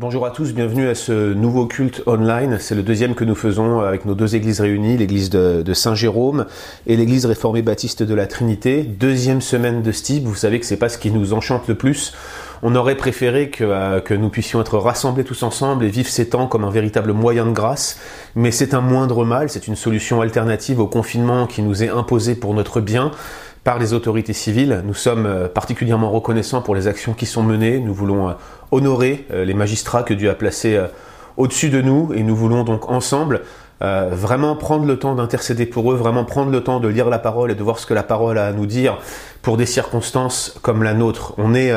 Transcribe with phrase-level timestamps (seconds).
[0.00, 2.56] Bonjour à tous, bienvenue à ce nouveau culte online.
[2.58, 6.46] C'est le deuxième que nous faisons avec nos deux églises réunies, l'église de, Saint-Jérôme
[6.86, 8.82] et l'église réformée baptiste de la Trinité.
[8.82, 12.14] Deuxième semaine de ce vous savez que c'est pas ce qui nous enchante le plus.
[12.62, 16.30] On aurait préféré que, euh, que nous puissions être rassemblés tous ensemble et vivre ces
[16.30, 17.98] temps comme un véritable moyen de grâce,
[18.34, 22.34] mais c'est un moindre mal, c'est une solution alternative au confinement qui nous est imposé
[22.34, 23.10] pour notre bien
[23.70, 24.82] par les autorités civiles.
[24.84, 27.78] Nous sommes euh, particulièrement reconnaissants pour les actions qui sont menées.
[27.78, 28.32] Nous voulons euh,
[28.72, 30.76] honorer euh, les magistrats que Dieu a placés
[31.36, 33.42] au-dessus de nous et nous voulons donc ensemble
[33.80, 37.50] vraiment prendre le temps d'intercéder pour eux, vraiment prendre le temps de lire la parole
[37.50, 38.98] et de voir ce que la parole a à nous dire
[39.40, 41.32] pour des circonstances comme la nôtre.
[41.38, 41.72] On est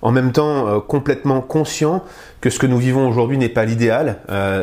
[0.00, 2.04] en même temps complètement conscient
[2.40, 4.18] que ce que nous vivons aujourd'hui n'est pas l'idéal.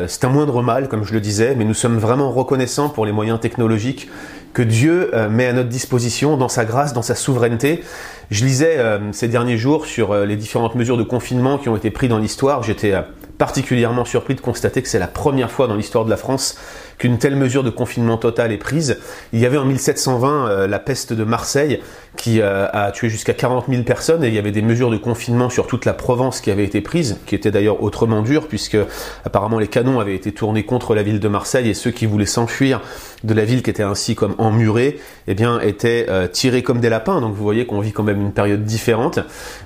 [0.08, 3.12] c'est un moindre mal, comme je le disais, mais nous sommes vraiment reconnaissants pour les
[3.12, 4.08] moyens technologiques
[4.52, 7.82] que Dieu euh, met à notre disposition dans sa grâce, dans sa souveraineté.
[8.30, 11.76] Je lisais euh, ces derniers jours sur euh, les différentes mesures de confinement qui ont
[11.76, 12.62] été prises dans l'histoire.
[12.62, 12.94] J'étais
[13.38, 16.58] particulièrement surpris de constater que c'est la première fois dans l'histoire de la France
[16.98, 18.98] qu'une telle mesure de confinement total est prise.
[19.32, 21.80] Il y avait en 1720 euh, la peste de Marseille
[22.16, 24.96] qui euh, a tué jusqu'à 40 000 personnes et il y avait des mesures de
[24.96, 28.76] confinement sur toute la Provence qui avaient été prises, qui étaient d'ailleurs autrement dures puisque
[29.24, 32.26] apparemment les canons avaient été tournés contre la ville de Marseille et ceux qui voulaient
[32.26, 32.80] s'enfuir
[33.24, 36.88] de la ville qui était ainsi comme emmurée, eh bien étaient euh, tirés comme des
[36.88, 37.20] lapins.
[37.20, 39.18] Donc vous voyez qu'on vit quand même une période différente.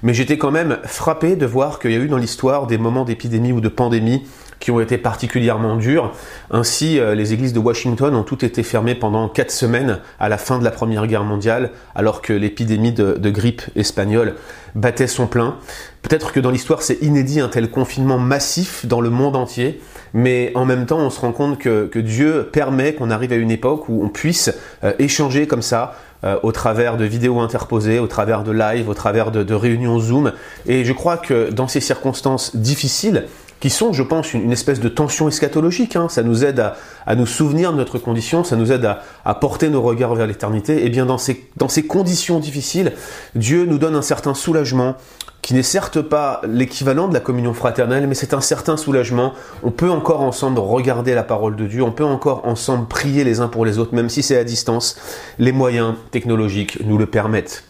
[0.02, 3.04] Mais j'étais quand même frappé de voir qu'il y a eu dans l'histoire des moments
[3.04, 4.22] d'épidémie ou de pandémie
[4.60, 6.12] qui ont été particulièrement dures.
[6.50, 10.38] Ainsi, euh, les églises de Washington ont toutes été fermées pendant quatre semaines à la
[10.38, 14.34] fin de la Première Guerre mondiale, alors que l'épidémie de, grippe espagnole
[14.74, 15.56] battait son plein.
[16.02, 19.80] Peut-être que dans l'histoire, c'est inédit un tel confinement massif dans le monde entier,
[20.14, 23.50] mais en même temps, on se rend compte que, Dieu permet qu'on arrive à une
[23.50, 24.54] époque où on puisse
[24.84, 28.94] euh, échanger comme ça, euh, au travers de vidéos interposées, au travers de live, au
[28.94, 30.32] travers de, de réunions Zoom.
[30.66, 33.26] Et je crois que dans ces circonstances difficiles,
[33.60, 35.96] qui sont, je pense, une, espèce de tension eschatologique.
[35.96, 36.08] Hein.
[36.08, 36.72] Ça nous aide
[37.06, 38.88] à, nous souvenir de notre condition, ça nous aide
[39.24, 40.84] à, porter nos regards vers l'éternité.
[40.84, 42.92] Et bien dans ces, dans ces conditions difficiles,
[43.34, 44.96] Dieu nous donne un certain soulagement
[45.42, 49.32] qui n'est certes pas l'équivalent de la communion fraternelle, mais c'est un certain soulagement.
[49.62, 53.38] On peut encore ensemble regarder la parole de Dieu, on peut encore ensemble prier les
[53.38, 54.98] uns pour les autres, même si c'est à distance.
[55.38, 57.65] Les moyens technologiques nous le permettent.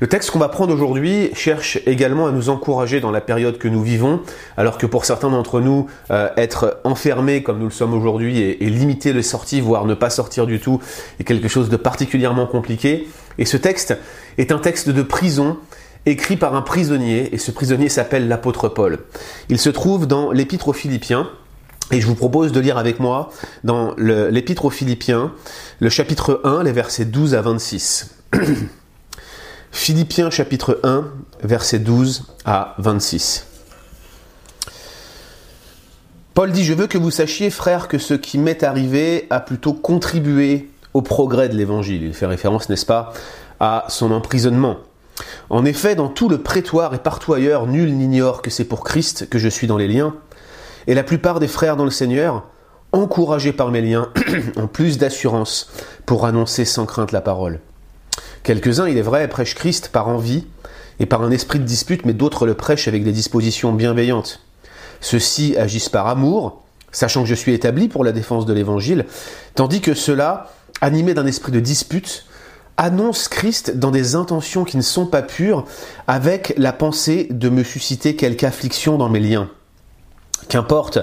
[0.00, 3.68] Le texte qu'on va prendre aujourd'hui cherche également à nous encourager dans la période que
[3.68, 4.20] nous vivons,
[4.56, 8.70] alors que pour certains d'entre nous, euh, être enfermés comme nous le sommes aujourd'hui et,
[8.70, 10.80] limiter les sorties, voire ne pas sortir du tout,
[11.20, 13.08] est quelque chose de particulièrement compliqué.
[13.38, 13.96] Et ce texte
[14.36, 15.58] est un texte de prison
[16.06, 18.98] écrit par un prisonnier, et ce prisonnier s'appelle l'apôtre Paul.
[19.48, 21.30] Il se trouve dans l'épître aux Philippiens,
[21.92, 23.30] et je vous propose de lire avec moi
[23.62, 25.32] dans l'épître aux Philippiens,
[25.78, 28.16] le chapitre 1, les versets 12 à 26.
[29.74, 31.04] Philippiens chapitre 1,
[31.42, 33.44] versets 12 à 26.
[36.32, 39.74] Paul dit, je veux que vous sachiez, frères, que ce qui m'est arrivé a plutôt
[39.74, 42.04] contribué au progrès de l'Évangile.
[42.04, 43.12] Il fait référence, n'est-ce pas,
[43.58, 44.76] à son emprisonnement.
[45.50, 49.28] En effet, dans tout le prétoire et partout ailleurs, nul n'ignore que c'est pour Christ
[49.28, 50.14] que je suis dans les liens.
[50.86, 52.44] Et la plupart des frères dans le Seigneur,
[52.92, 54.12] encouragés par mes liens,
[54.56, 55.68] ont plus d'assurance
[56.06, 57.60] pour annoncer sans crainte la parole.
[58.44, 60.44] Quelques-uns, il est vrai, prêchent Christ par envie
[61.00, 64.40] et par un esprit de dispute, mais d'autres le prêchent avec des dispositions bienveillantes.
[65.00, 66.62] Ceux-ci agissent par amour,
[66.92, 69.06] sachant que je suis établi pour la défense de l'Évangile,
[69.54, 70.52] tandis que ceux-là,
[70.82, 72.26] animés d'un esprit de dispute,
[72.76, 75.64] annoncent Christ dans des intentions qui ne sont pas pures,
[76.06, 79.48] avec la pensée de me susciter quelque affliction dans mes liens.
[80.50, 80.98] Qu'importe,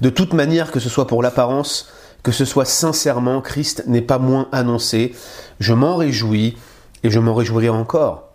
[0.00, 1.90] de toute manière que ce soit pour l'apparence,
[2.22, 5.14] que ce soit sincèrement, Christ n'est pas moins annoncé.
[5.60, 6.56] Je m'en réjouis
[7.02, 8.30] et je m'en réjouirai encore.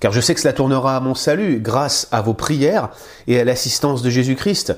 [0.00, 2.90] Car je sais que cela tournera à mon salut grâce à vos prières
[3.26, 4.76] et à l'assistance de Jésus-Christ.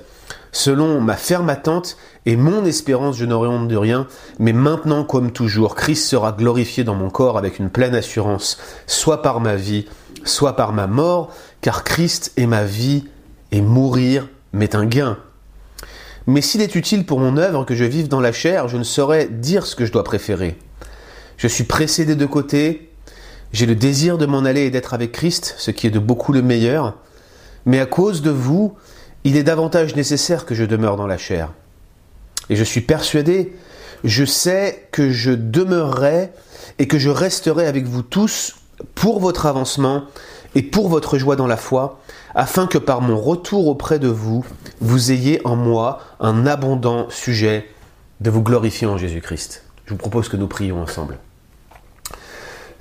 [0.53, 1.97] Selon ma ferme attente
[2.27, 4.07] et mon espérance, je n'aurai honte de rien,
[4.39, 9.23] mais maintenant comme toujours, Christ sera glorifié dans mon corps avec une pleine assurance, soit
[9.23, 9.87] par ma vie,
[10.25, 13.05] soit par ma mort, car Christ est ma vie,
[13.53, 15.19] et mourir m'est un gain.
[16.27, 18.85] Mais s'il est utile pour mon œuvre que je vive dans la chair, je ne
[18.85, 20.57] saurais dire ce que je dois préférer.
[21.37, 22.90] Je suis pressé des deux côtés,
[23.53, 26.33] j'ai le désir de m'en aller et d'être avec Christ, ce qui est de beaucoup
[26.33, 26.97] le meilleur,
[27.67, 28.75] mais à cause de vous,
[29.25, 31.53] il est davantage nécessaire que je demeure dans la chair.
[32.49, 33.55] Et je suis persuadé,
[34.05, 36.31] je sais que je demeurerai
[36.79, 38.57] et que je resterai avec vous tous
[38.95, 40.05] pour votre avancement
[40.55, 42.01] et pour votre joie dans la foi,
[42.35, 44.45] afin que par mon retour auprès de vous,
[44.81, 47.69] vous ayez en moi un abondant sujet
[48.21, 49.65] de vous glorifier en Jésus-Christ.
[49.87, 51.19] Je vous propose que nous prions ensemble.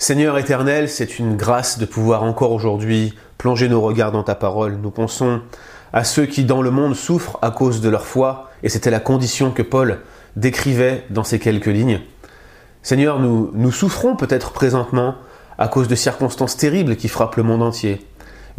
[0.02, 4.78] Seigneur éternel, c'est une grâce de pouvoir encore aujourd'hui plonger nos regards dans ta parole.
[4.82, 5.42] Nous pensons
[5.92, 9.02] à ceux qui dans le monde souffrent à cause de leur foi, et c'était la
[9.02, 10.00] condition que Paul
[10.38, 12.00] décrivait dans ces quelques lignes.
[12.82, 15.16] Seigneur, nous, nous souffrons peut-être présentement
[15.58, 18.08] à cause de circonstances terribles qui frappent le monde entier.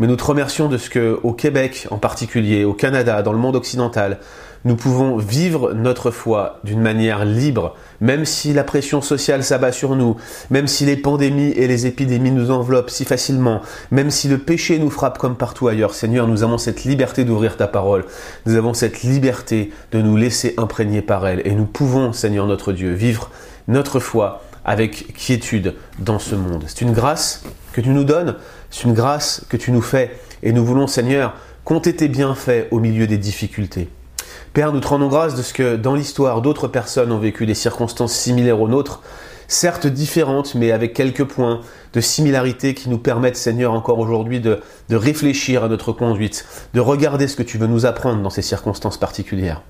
[0.00, 3.38] Mais nous te remercions de ce que, au Québec en particulier, au Canada, dans le
[3.38, 4.18] monde occidental,
[4.64, 9.96] nous pouvons vivre notre foi d'une manière libre, même si la pression sociale s'abat sur
[9.96, 10.16] nous,
[10.48, 13.60] même si les pandémies et les épidémies nous enveloppent si facilement,
[13.90, 15.94] même si le péché nous frappe comme partout ailleurs.
[15.94, 18.06] Seigneur, nous avons cette liberté d'ouvrir ta parole,
[18.46, 22.72] nous avons cette liberté de nous laisser imprégner par elle, et nous pouvons, Seigneur notre
[22.72, 23.30] Dieu, vivre
[23.68, 26.64] notre foi avec quiétude dans ce monde.
[26.66, 28.36] C'est une grâce que tu nous donnes,
[28.70, 31.34] c'est une grâce que tu nous fais, et nous voulons, Seigneur,
[31.64, 33.88] compter tes bienfaits au milieu des difficultés.
[34.52, 37.54] Père, nous te rendons grâce de ce que dans l'histoire, d'autres personnes ont vécu des
[37.54, 39.02] circonstances similaires aux nôtres,
[39.46, 41.60] certes différentes, mais avec quelques points
[41.92, 46.80] de similarité qui nous permettent, Seigneur, encore aujourd'hui de, de réfléchir à notre conduite, de
[46.80, 49.62] regarder ce que tu veux nous apprendre dans ces circonstances particulières.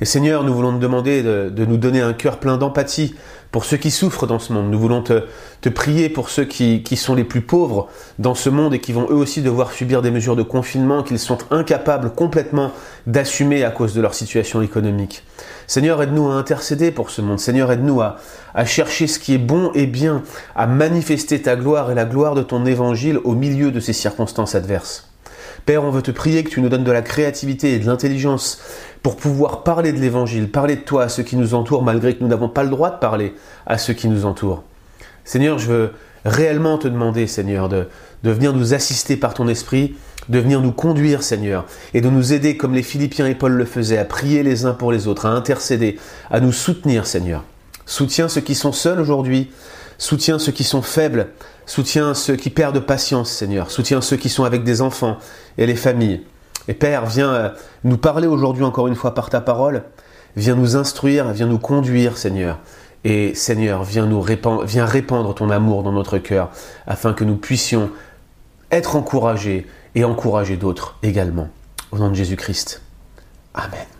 [0.00, 3.14] Et Seigneur, nous voulons te demander de, nous donner un cœur plein d'empathie
[3.52, 4.70] pour ceux qui souffrent dans ce monde.
[4.70, 7.88] Nous voulons te, prier pour ceux qui, sont les plus pauvres
[8.18, 11.20] dans ce monde et qui vont eux aussi devoir subir des mesures de confinement qu'ils
[11.20, 12.72] sont incapables complètement
[13.06, 15.22] d'assumer à cause de leur situation économique.
[15.68, 17.38] Seigneur, aide-nous à intercéder pour ce monde.
[17.38, 18.18] Seigneur, aide-nous à
[18.64, 20.22] chercher ce qui est bon et bien,
[20.56, 24.56] à manifester ta gloire et la gloire de ton évangile au milieu de ces circonstances
[24.56, 25.13] adverses.
[25.66, 28.60] Père, on veut te prier que tu nous donnes de la créativité et de l'intelligence
[29.02, 32.22] pour pouvoir parler de l'Évangile, parler de toi à ceux qui nous entourent, malgré que
[32.22, 33.34] nous n'avons pas le droit de parler
[33.66, 34.62] à ceux qui nous entourent.
[35.24, 35.90] Seigneur, je veux
[36.26, 37.86] réellement te demander, Seigneur, de,
[38.22, 39.94] venir nous assister par ton esprit,
[40.28, 41.64] de venir nous conduire, Seigneur,
[41.94, 44.74] et de nous aider comme les Philippiens et Paul le faisaient, à prier les uns
[44.74, 45.98] pour les autres, à intercéder,
[46.30, 47.42] à nous soutenir, Seigneur.
[47.86, 49.50] Soutiens ceux qui sont seuls aujourd'hui,
[49.98, 51.28] soutiens ceux qui sont faibles,
[51.66, 55.18] soutiens ceux qui perdent patience, Seigneur, soutiens ceux qui sont avec des enfants
[55.58, 56.22] et les familles.
[56.68, 57.48] Et Père, viens euh,
[57.84, 59.82] nous parler aujourd'hui encore une fois par ta parole.
[60.36, 62.58] Viens nous instruire, viens nous conduire, Seigneur.
[63.04, 66.50] Et Seigneur, viens nous viens répandre ton amour dans notre cœur
[66.86, 67.90] afin que nous puissions
[68.70, 71.48] être encouragés et encourager d'autres également.
[71.92, 72.80] Au nom de Jésus-Christ.
[73.54, 73.93] Amen.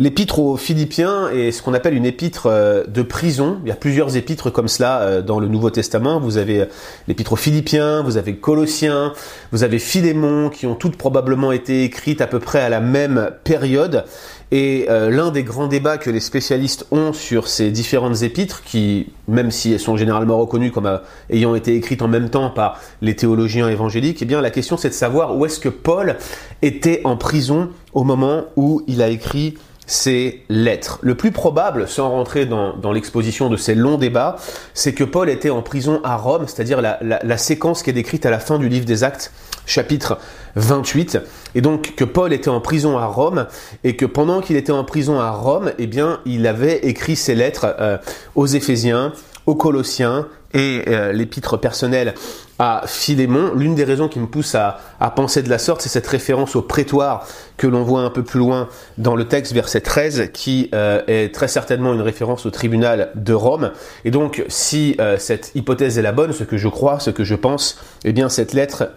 [0.00, 3.58] L'épître aux Philippiens est ce qu'on appelle une épître euh, de prison.
[3.64, 6.20] Il y a plusieurs épîtres comme cela euh, dans le Nouveau Testament.
[6.20, 6.66] Vous avez euh,
[7.08, 9.12] l'épître aux Philippiens, vous avez Colossiens,
[9.50, 13.32] vous avez Philémon, qui ont toutes probablement été écrites à peu près à la même
[13.42, 14.04] période.
[14.50, 19.50] Et l'un des grands débats que les spécialistes ont sur ces différentes épîtres, qui, même
[19.50, 23.68] si elles sont généralement reconnues comme ayant été écrites en même temps par les théologiens
[23.68, 26.16] évangéliques, eh bien la question c'est de savoir où est-ce que Paul
[26.62, 29.58] était en prison au moment où il a écrit
[29.88, 30.98] ces lettres.
[31.02, 34.36] Le plus probable, sans rentrer dans, l'exposition de ces longs débats,
[34.74, 38.30] c'est que Paul était en prison à Rome, c'est-à-dire la, séquence qui est décrite à
[38.30, 39.32] la fin du livre des Actes,
[39.64, 40.18] chapitre
[40.56, 41.18] 28,
[41.54, 43.46] et donc que Paul était en prison à Rome,
[43.82, 47.34] et que pendant qu'il était en prison à Rome, eh bien, il avait écrit ces
[47.34, 47.96] lettres euh,
[48.34, 49.12] aux Éphésiens,
[49.46, 52.14] aux Colossiens et euh, l'épître personnelle
[52.58, 53.52] à Philémon.
[53.54, 54.80] L'une des raisons qui me pousse à,
[55.14, 58.40] penser de la sorte, c'est cette référence au prétoire que l'on voit un peu plus
[58.40, 63.12] loin dans le texte, verset 13, qui euh, est très certainement une référence au tribunal
[63.14, 63.70] de Rome.
[64.04, 67.22] Et donc, si euh, cette hypothèse est la bonne, ce que je crois, ce que
[67.22, 68.90] je pense, eh bien, cette lettre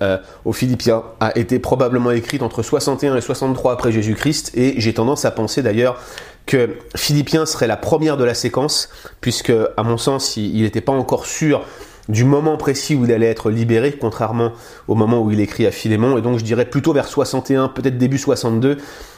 [0.46, 5.26] aux Philippiens a été probablement écrite entre 61 et 63 après Jésus-Christ, et j'ai tendance
[5.26, 6.00] à penser d'ailleurs
[6.46, 8.90] que Philippiens serait la première de la séquence,
[9.22, 11.66] puisque, à mon sens, il n'était pas encore sûr
[12.10, 14.52] du moment précis où il allait être libéré, contrairement
[14.88, 17.98] au moment où il écrit à Philémon, et donc je dirais plutôt vers 61, peut-être
[17.98, 18.78] début 62.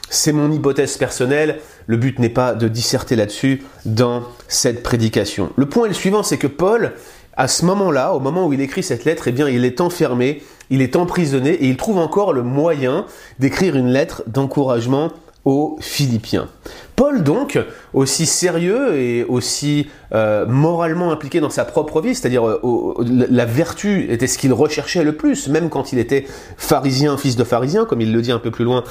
[0.09, 5.49] C'est mon hypothèse personnelle, le but n'est pas de disserter là-dessus dans cette prédication.
[5.55, 6.93] Le point est le suivant, c'est que Paul,
[7.35, 10.43] à ce moment-là, au moment où il écrit cette lettre, eh bien, il est enfermé,
[10.69, 13.05] il est emprisonné, et il trouve encore le moyen
[13.39, 15.11] d'écrire une lettre d'encouragement
[15.45, 16.47] aux Philippiens.
[16.95, 17.59] Paul donc,
[17.93, 22.93] aussi sérieux et aussi euh, moralement impliqué dans sa propre vie, c'est-à-dire euh,
[23.29, 26.25] la vertu était ce qu'il recherchait le plus, même quand il était
[26.57, 28.83] pharisien, fils de pharisien, comme il le dit un peu plus loin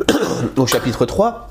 [0.56, 1.48] au chapitre 3,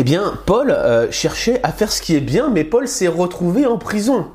[0.00, 3.66] eh bien, Paul euh, cherchait à faire ce qui est bien, mais Paul s'est retrouvé
[3.66, 4.26] en prison.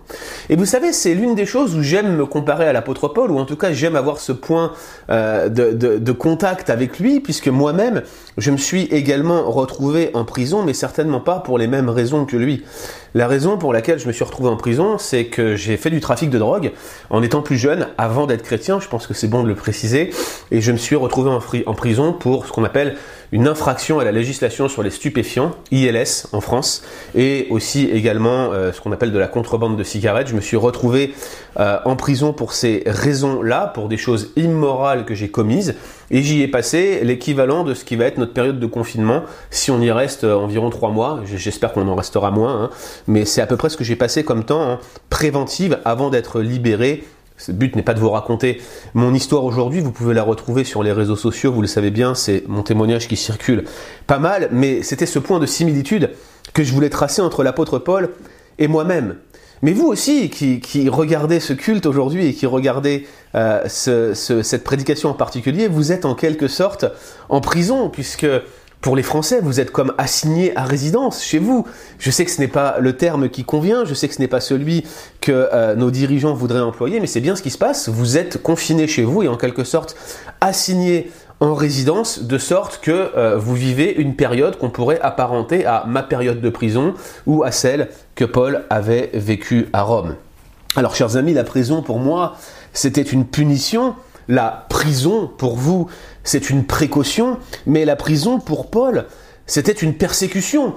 [0.50, 3.40] Et vous savez, c'est l'une des choses où j'aime me comparer à l'apôtre Paul, ou
[3.40, 4.74] en tout cas j'aime avoir ce point
[5.10, 8.02] euh, de, contact avec lui, puisque moi-même,
[8.38, 12.36] je me suis également retrouvé en prison, mais certainement pas pour les mêmes raisons que
[12.36, 12.66] lui.
[13.14, 16.02] La raison pour laquelle je me suis retrouvé en prison, c'est que j'ai fait du
[16.02, 16.74] trafic de drogue
[17.10, 20.10] en étant plus jeune, avant d'être chrétien, je pense que c'est bon de le préciser,
[20.52, 21.32] et je me suis retrouvé
[21.66, 22.98] en prison pour ce qu'on appelle
[23.34, 26.84] une infraction à la législation sur les stupéfiants, ILS en France,
[27.16, 30.28] et aussi également euh, ce qu'on appelle de la contrebande de cigarettes.
[30.28, 31.16] Je me suis retrouvé
[31.60, 35.74] euh, en prison pour ces raisons-là, pour des choses immorales que j'ai commises.
[36.12, 39.72] et j'y ai passé l'équivalent de ce qui va être notre période de confinement, si
[39.72, 42.70] on y reste environ trois mois, j'espère qu'on en restera moins, hein.
[43.08, 46.40] mais c'est à peu près ce que j'ai passé comme temps en préventive avant d'être
[46.40, 47.04] libéré
[47.48, 48.62] le but n'est pas de vous raconter
[48.94, 52.16] mon histoire aujourd'hui, vous pouvez la retrouver sur les réseaux sociaux, vous le savez bien,
[52.16, 53.66] c'est mon témoignage qui circule
[54.08, 56.12] pas mal, mais c'était ce point de similitude
[56.54, 58.12] que je voulais tracer entre l'apôtre Paul
[58.60, 59.16] et moi-même.
[59.64, 65.14] Mais vous aussi, qui, regardez ce culte aujourd'hui et qui regardez euh, cette prédication en
[65.14, 66.86] particulier, vous êtes en quelque sorte
[67.30, 68.28] en prison, puisque
[68.84, 71.66] pour les Français, vous êtes comme assigné à résidence chez vous.
[72.00, 74.28] Je sais que ce n'est pas le terme qui convient, je sais que ce n'est
[74.28, 74.84] pas celui
[75.22, 77.88] que euh, nos dirigeants voudraient employer, mais c'est bien ce qui se passe.
[77.88, 79.96] Vous êtes confiné chez vous et en quelque sorte
[80.42, 81.10] assigné
[81.40, 86.04] en résidence, de sorte que euh, vous vivez une période qu'on pourrait apparenter à ma
[86.04, 86.94] période de prison
[87.26, 90.16] ou à celle que Paul avait vécue à Rome.
[90.76, 92.36] Alors, chers amis, la prison pour moi,
[92.74, 93.96] c'était une punition.
[94.28, 95.88] La prison pour vous,
[96.24, 99.06] c'est une précaution, mais la prison pour Paul,
[99.46, 100.76] c'était une persécution.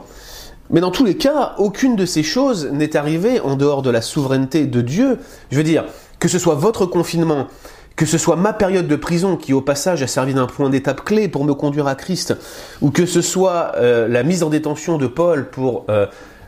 [0.71, 4.03] Mais dans tous les cas, aucune de ces choses n'est arrivée en dehors de la
[4.03, 5.19] souveraineté de Dieu.
[5.51, 5.85] Je veux dire,
[6.19, 7.47] que ce soit votre confinement,
[7.95, 11.05] que ce soit ma période de prison qui au passage a servi d'un point d'étape
[11.05, 12.37] clé pour me conduire à Christ,
[12.83, 16.07] ou que ce soit euh, la mise en détention de Paul pour euh,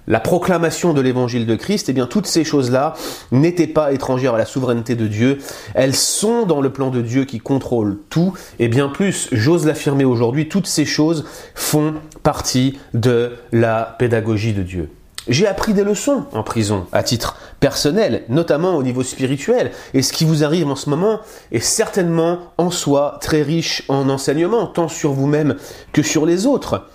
[0.08, 2.94] la proclamation de l'évangile de Christ, eh bien toutes ces choses-là
[3.30, 5.38] n'étaient pas étrangères à la souveraineté de Dieu.
[5.74, 8.32] Elles sont dans le plan de Dieu qui contrôle tout.
[8.58, 11.24] Et bien plus, j'ose l'affirmer aujourd'hui, toutes ces choses
[11.54, 14.90] font partie de la pédagogie de Dieu.
[15.28, 19.72] J'ai appris des leçons en prison, à titre personnel, notamment au niveau spirituel.
[19.92, 21.20] Et ce qui vous arrive en ce moment
[21.52, 25.56] est certainement en soi très riche en enseignements, tant sur vous-même
[25.92, 26.86] que sur les autres.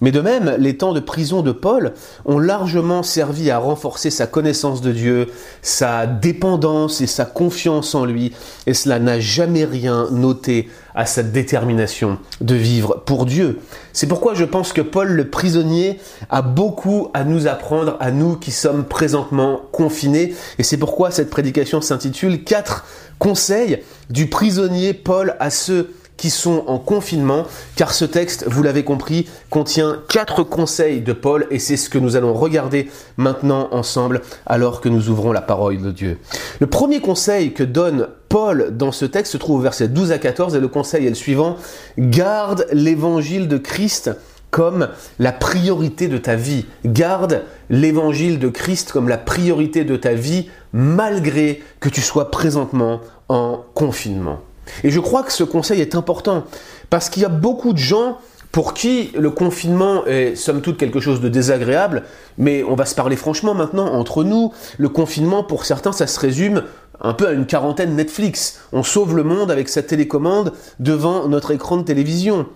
[0.00, 1.92] Mais de même, les temps de prison de Paul
[2.24, 5.28] ont largement servi à renforcer sa connaissance de Dieu,
[5.60, 8.32] sa dépendance et sa confiance en lui,
[8.66, 13.60] et cela n'a jamais rien noté à sa détermination de vivre pour Dieu.
[13.92, 18.36] C'est pourquoi je pense que Paul le prisonnier a beaucoup à nous apprendre, à nous
[18.36, 22.86] qui sommes présentement confinés, et c'est pourquoi cette prédication s'intitule Quatre
[23.18, 27.46] conseils du prisonnier Paul à ceux qui sont en confinement,
[27.76, 31.96] car ce texte, vous l'avez compris, contient quatre conseils de Paul, et c'est ce que
[31.96, 36.18] nous allons regarder maintenant ensemble, alors que nous ouvrons la parole de Dieu.
[36.60, 40.18] Le premier conseil que donne Paul dans ce texte se trouve au verset 12 à
[40.18, 41.56] 14, et le conseil est le suivant,
[41.96, 44.10] garde l'évangile de Christ
[44.50, 46.66] comme la priorité de ta vie.
[46.84, 53.00] Garde l'évangile de Christ comme la priorité de ta vie, malgré que tu sois présentement
[53.30, 54.40] en confinement.
[54.84, 56.44] Et je crois que ce conseil est important
[56.88, 58.18] parce qu'il y a beaucoup de gens
[58.52, 62.02] pour qui le confinement est somme toute quelque chose de désagréable,
[62.36, 66.18] mais on va se parler franchement maintenant entre nous, le confinement pour certains ça se
[66.18, 66.64] résume
[67.00, 68.60] un peu à une quarantaine Netflix.
[68.72, 72.46] On sauve le monde avec sa télécommande devant notre écran de télévision.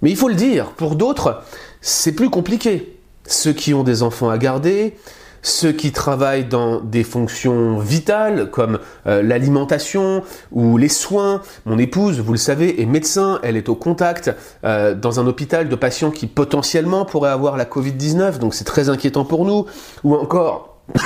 [0.00, 1.42] Mais il faut le dire, pour d'autres,
[1.80, 2.98] c'est plus compliqué.
[3.26, 4.96] Ceux qui ont des enfants à garder,
[5.42, 10.22] ceux qui travaillent dans des fonctions vitales comme euh, l'alimentation
[10.52, 11.42] ou les soins.
[11.66, 14.34] Mon épouse, vous le savez, est médecin, elle est au contact
[14.64, 18.88] euh, dans un hôpital de patients qui potentiellement pourraient avoir la Covid-19, donc c'est très
[18.88, 19.66] inquiétant pour nous.
[20.04, 20.78] Ou encore...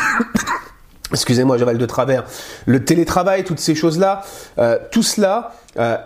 [1.12, 2.24] Excusez-moi, j'avale de travers.
[2.66, 4.22] Le télétravail, toutes ces choses-là,
[4.58, 5.52] euh, tout cela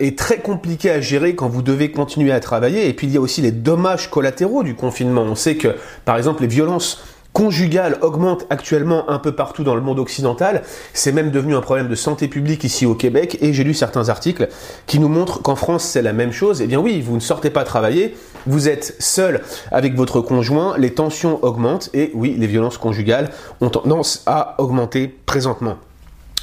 [0.00, 2.88] est très compliqué à gérer quand vous devez continuer à travailler.
[2.88, 5.22] Et puis il y a aussi les dommages collatéraux du confinement.
[5.22, 7.00] On sait que, par exemple, les violences
[7.32, 10.62] conjugale augmente actuellement un peu partout dans le monde occidental.
[10.92, 14.08] C'est même devenu un problème de santé publique ici au Québec et j'ai lu certains
[14.08, 14.48] articles
[14.86, 16.60] qui nous montrent qu'en France c'est la même chose.
[16.60, 20.92] Eh bien oui, vous ne sortez pas travailler, vous êtes seul avec votre conjoint, les
[20.92, 25.76] tensions augmentent et oui, les violences conjugales ont tendance à augmenter présentement.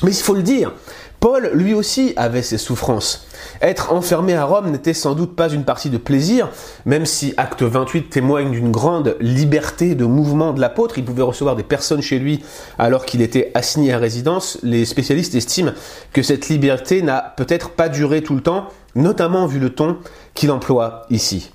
[0.04, 0.74] Mais il faut le dire,
[1.30, 3.28] Paul lui aussi avait ses souffrances.
[3.62, 6.50] Être enfermé à Rome n'était sans doute pas une partie de plaisir,
[6.86, 10.98] même si Acte 28 témoigne d'une grande liberté de mouvement de l'apôtre.
[10.98, 12.46] Il pouvait recevoir des personnes chez lui
[12.80, 14.58] alors qu'il était assigné à résidence.
[14.64, 15.74] Les spécialistes estiment
[16.14, 19.98] que cette liberté n'a peut-être pas duré tout le temps, notamment vu le ton
[20.34, 21.52] qu'il emploie ici.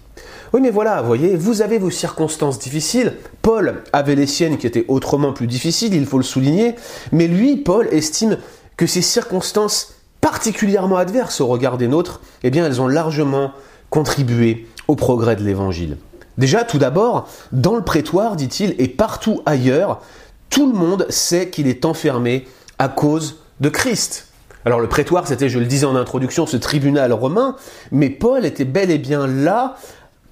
[0.52, 3.14] Oui, mais voilà, vous voyez, vous avez vos circonstances difficiles.
[3.40, 6.74] Paul avait les siennes qui étaient autrement plus difficiles, il faut le souligner.
[7.10, 8.36] Mais lui, Paul, estime
[8.76, 13.52] que ces circonstances particulièrement adverses au regard des nôtres, eh bien, elles ont largement
[13.90, 15.98] contribué au progrès de l'Évangile.
[16.38, 20.00] Déjà, tout d'abord, dans le prétoire, dit-il, et partout ailleurs,
[20.48, 22.46] tout le monde sait qu'il est enfermé
[22.78, 24.28] à cause de Christ.
[24.64, 27.56] Alors le prétoire, c'était, je le disais en introduction, ce tribunal romain,
[27.90, 29.76] mais Paul était bel et bien là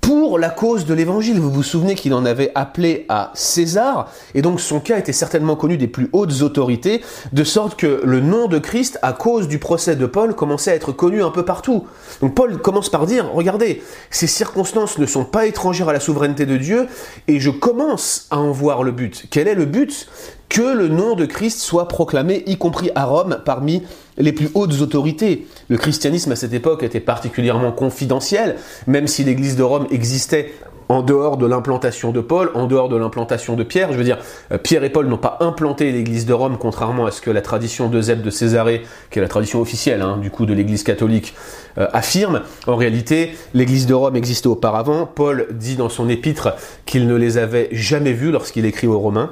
[0.00, 1.38] pour la cause de l'évangile.
[1.38, 5.56] Vous vous souvenez qu'il en avait appelé à César, et donc son cas était certainement
[5.56, 7.02] connu des plus hautes autorités,
[7.32, 10.74] de sorte que le nom de Christ, à cause du procès de Paul, commençait à
[10.74, 11.86] être connu un peu partout.
[12.20, 16.46] Donc Paul commence par dire, regardez, ces circonstances ne sont pas étrangères à la souveraineté
[16.46, 16.86] de Dieu,
[17.28, 19.26] et je commence à en voir le but.
[19.30, 20.08] Quel est le but?
[20.50, 23.82] Que le nom de Christ soit proclamé, y compris à Rome, parmi
[24.18, 25.46] les plus hautes autorités.
[25.68, 30.52] Le christianisme à cette époque était particulièrement confidentiel, même si l'Église de Rome existait
[30.88, 33.92] en dehors de l'implantation de Paul, en dehors de l'implantation de Pierre.
[33.92, 34.18] Je veux dire,
[34.50, 37.42] euh, Pierre et Paul n'ont pas implanté l'église de Rome, contrairement à ce que la
[37.42, 41.34] tradition de de Césarée, qui est la tradition officielle hein, du coup de l'église catholique,
[41.78, 42.42] euh, affirme.
[42.66, 45.06] En réalité, l'église de Rome existait auparavant.
[45.06, 46.54] Paul dit dans son épître
[46.86, 49.30] qu'il ne les avait jamais vus lorsqu'il écrit aux Romains.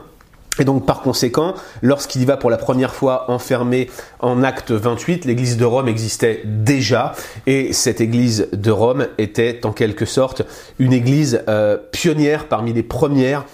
[0.58, 3.88] Et donc par conséquent, lorsqu'il y va pour la première fois enfermé
[4.20, 7.14] en acte 28, l'église de Rome existait déjà.
[7.46, 10.42] Et cette église de Rome était en quelque sorte
[10.78, 13.44] une église euh, pionnière parmi les premières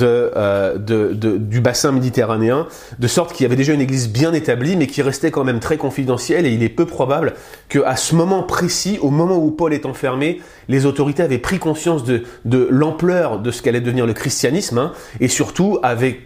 [0.00, 2.68] euh, de, du bassin méditerranéen,
[3.00, 5.58] de sorte qu'il y avait déjà une église bien établie, mais qui restait quand même
[5.58, 7.34] très confidentielle, et il est peu probable
[7.68, 12.04] qu'à ce moment précis, au moment où Paul est enfermé, les autorités avaient pris conscience
[12.04, 12.22] de,
[12.70, 16.20] l'ampleur de ce qu'allait devenir le christianisme, hein, et surtout avaient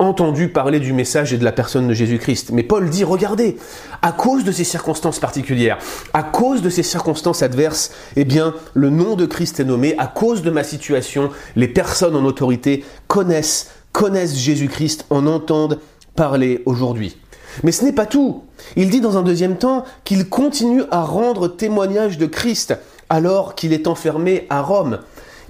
[0.00, 2.50] entendu parler du message et de la personne de Jésus-Christ.
[2.52, 3.56] Mais Paul dit, regardez,
[4.02, 5.78] à cause de ces circonstances particulières,
[6.14, 10.06] à cause de ces circonstances adverses, eh bien, le nom de Christ est nommé, à
[10.06, 15.78] cause de ma situation, les personnes en autorité connaissent, connaissent Jésus-Christ, en entendent
[16.16, 17.18] parler aujourd'hui.
[17.62, 18.44] Mais ce n'est pas tout.
[18.76, 22.74] Il dit dans un deuxième temps qu'il continue à rendre témoignage de Christ
[23.08, 25.00] alors qu'il est enfermé à Rome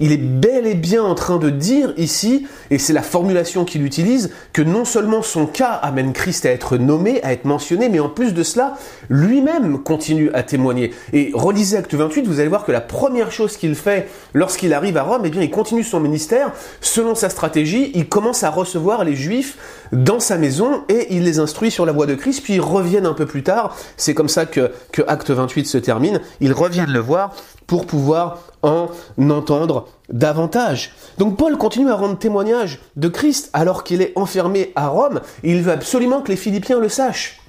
[0.00, 3.85] il est bel et bien en train de dire ici, et c'est la formulation qu'il
[3.85, 8.00] utilise, que non seulement son cas amène Christ à être nommé, à être mentionné, mais
[8.00, 8.78] en plus de cela,
[9.11, 10.92] lui-même continue à témoigner.
[11.12, 14.97] Et relisez Acte 28, vous allez voir que la première chose qu'il fait lorsqu'il arrive
[14.97, 16.52] à Rome, eh bien, il continue son ministère.
[16.80, 19.59] Selon sa stratégie, il commence à recevoir les Juifs
[19.92, 23.07] dans sa maison et il les instruit sur la voie de Christ, puis ils reviennent
[23.07, 23.76] un peu plus tard.
[23.99, 26.21] C'est comme ça que, que Acte 28 se termine.
[26.40, 27.35] Ils reviennent le voir
[27.66, 28.88] pour pouvoir en
[29.19, 30.93] entendre davantage.
[31.19, 35.20] Donc Paul continue à rendre témoignage de Christ alors qu'il est enfermé à Rome.
[35.42, 37.40] il veut absolument que les Philippiens le sachent.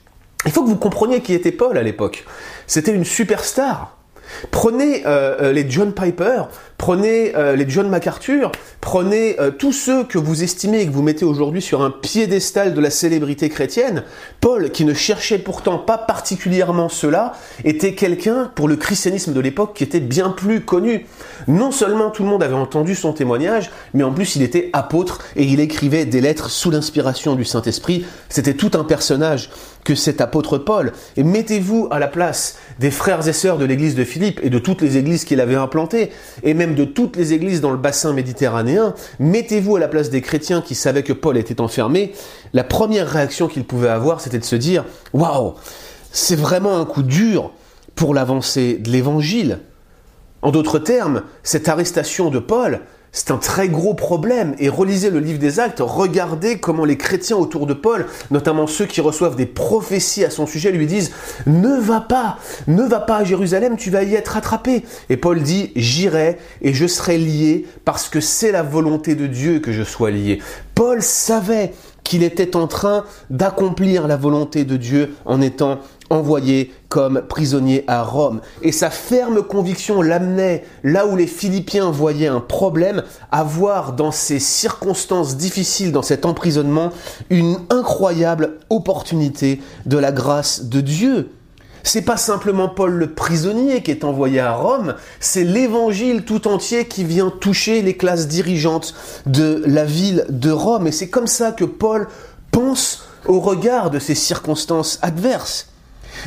[0.46, 2.26] Il faut que vous compreniez qui était Paul à l'époque.
[2.68, 3.98] C'était une superstar.
[4.50, 6.44] Prenez euh, euh, les John Piper,
[6.82, 11.26] prenez euh, les John MacArthur, prenez tous ceux que vous estimez et que vous mettez
[11.26, 14.04] aujourd'hui sur un piédestal de la célébrité chrétienne.
[14.40, 19.76] Paul, qui ne cherchait pourtant pas particulièrement cela, était quelqu'un pour le christianisme de l'époque
[19.76, 21.06] qui était bien plus connu.
[21.48, 25.20] Non seulement tout le monde avait entendu son témoignage, mais en plus il était apôtre
[25.36, 28.08] et il écrivait des lettres sous l'inspiration du Saint-Esprit.
[28.28, 29.52] C'était tout un personnage
[29.84, 30.94] que cet apôtre Paul.
[31.16, 34.58] Et mettez-vous à la place des frères et sœurs de l'église de Philippe et de
[34.58, 36.10] toutes les églises qu'il avait implantées,
[36.42, 38.96] et même de toutes les églises dans le bassin méditerranéen.
[39.20, 42.14] Mettez-vous à la place des chrétiens qui savaient que Paul était enfermé.
[42.54, 45.54] La première réaction qu'ils pouvaient avoir, c'était de se dire Waouh,
[46.12, 47.52] c'est vraiment un coup dur
[47.94, 49.60] pour l'avancée de l'évangile.
[50.42, 54.56] En d'autres termes, cette arrestation de Paul, c'est un très gros problème.
[54.60, 58.86] Et relisez le livre des actes, regardez comment les chrétiens autour de Paul, notamment ceux
[58.86, 61.12] qui reçoivent des prophéties à son sujet, lui disent
[61.46, 64.84] Ne va pas, ne va pas à Jérusalem, tu vas y être attrapé.
[65.10, 69.60] Et Paul dit J'irai et je serai lié parce que c'est la volonté de Dieu
[69.60, 70.40] que je sois lié.
[70.76, 71.74] Paul savait
[72.12, 78.04] qu'il était en train d'accomplir la volonté de Dieu en étant envoyé comme prisonnier à
[78.04, 78.42] Rome.
[78.62, 84.12] Et sa ferme conviction l'amenait, là où les Philippiens voyaient un problème, à voir dans
[84.12, 86.92] ces circonstances difficiles, dans cet emprisonnement,
[87.30, 91.30] une incroyable opportunité de la grâce de Dieu.
[91.84, 96.88] C'est pas simplement Paul le prisonnier qui est envoyé à Rome, c'est l'évangile tout entier
[96.88, 98.94] qui vient toucher les classes dirigeantes
[99.26, 100.88] de la ville de Rome.
[100.88, 102.08] Et c'est comme ça que Paul
[102.52, 105.71] pense au regard de ces circonstances adverses.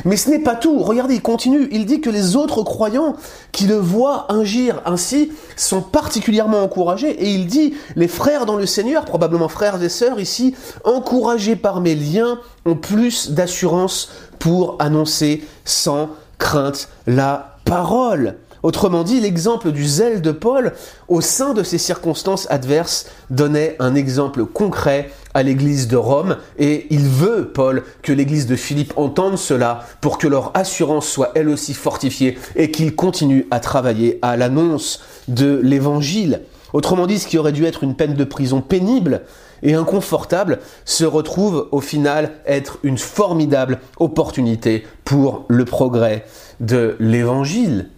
[0.03, 0.79] Mais ce n'est pas tout.
[0.79, 1.67] Regardez, il continue.
[1.71, 3.15] Il dit que les autres croyants
[3.51, 7.11] qui le voient agir ainsi sont particulièrement encouragés.
[7.11, 11.81] Et il dit, les frères dans le Seigneur, probablement frères et sœurs ici, encouragés par
[11.81, 18.35] mes liens, ont plus d'assurance pour annoncer sans crainte la parole.
[18.65, 20.73] Autrement dit, l'exemple du zèle de Paul
[21.07, 26.87] au sein de ces circonstances adverses donnait un exemple concret à l'église de Rome et
[26.89, 31.49] il veut, Paul, que l'église de Philippe entende cela pour que leur assurance soit elle
[31.49, 36.41] aussi fortifiée et qu'ils continuent à travailler à l'annonce de l'évangile.
[36.73, 39.21] Autrement dit, ce qui aurait dû être une peine de prison pénible
[39.61, 46.25] et inconfortable se retrouve au final être une formidable opportunité pour le progrès
[46.61, 47.91] de l'évangile.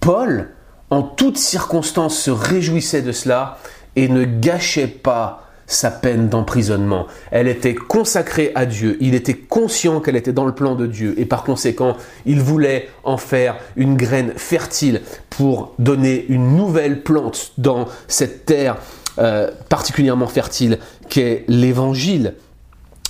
[0.00, 0.48] Paul
[0.90, 3.58] en toutes circonstances se réjouissait de cela
[3.96, 7.06] et ne gâchait pas sa peine d'emprisonnement.
[7.30, 11.14] Elle était consacrée à Dieu, il était conscient qu'elle était dans le plan de Dieu
[11.16, 17.52] et par conséquent, il voulait en faire une graine fertile pour donner une nouvelle plante
[17.56, 18.78] dans cette terre
[19.18, 22.34] euh, particulièrement fertile qu'est l'évangile.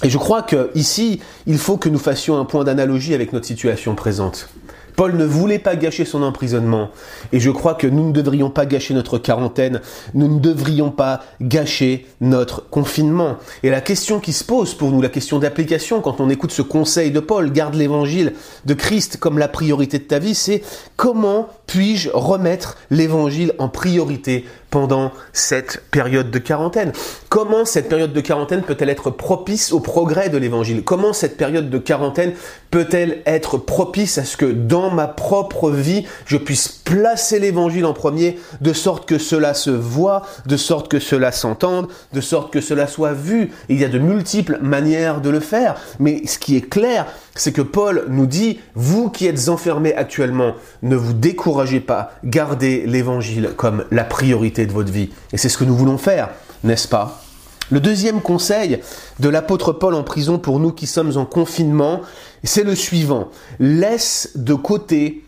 [0.02, 3.46] Et je crois que ici, il faut que nous fassions un point d'analogie avec notre
[3.46, 4.50] situation présente.
[4.96, 6.90] Paul ne voulait pas gâcher son emprisonnement.
[7.32, 9.80] Et je crois que nous ne devrions pas gâcher notre quarantaine,
[10.14, 13.36] nous ne devrions pas gâcher notre confinement.
[13.62, 16.62] Et la question qui se pose pour nous, la question d'application, quand on écoute ce
[16.62, 20.62] conseil de Paul, garde l'évangile de Christ comme la priorité de ta vie, c'est
[20.96, 26.92] comment puis-je remettre l'évangile en priorité pendant cette période de quarantaine?
[27.28, 30.82] Comment cette période de quarantaine peut-elle être propice au progrès de l'évangile?
[30.82, 32.32] Comment cette période de quarantaine
[32.72, 37.92] peut-elle être propice à ce que dans ma propre vie, je puisse placer l'évangile en
[37.92, 42.60] premier, de sorte que cela se voit, de sorte que cela s'entende, de sorte que
[42.60, 43.52] cela soit vu?
[43.68, 47.06] Il y a de multiples manières de le faire, mais ce qui est clair,
[47.36, 52.84] c'est que Paul nous dit, vous qui êtes enfermés actuellement, ne vous découragez pas, gardez
[52.86, 55.10] l'évangile comme la priorité de votre vie.
[55.32, 56.30] Et c'est ce que nous voulons faire,
[56.64, 57.22] n'est-ce pas?
[57.70, 58.80] Le deuxième conseil
[59.20, 62.00] de l'apôtre Paul en prison pour nous qui sommes en confinement,
[62.42, 63.28] c'est le suivant.
[63.60, 65.22] Laisse de côté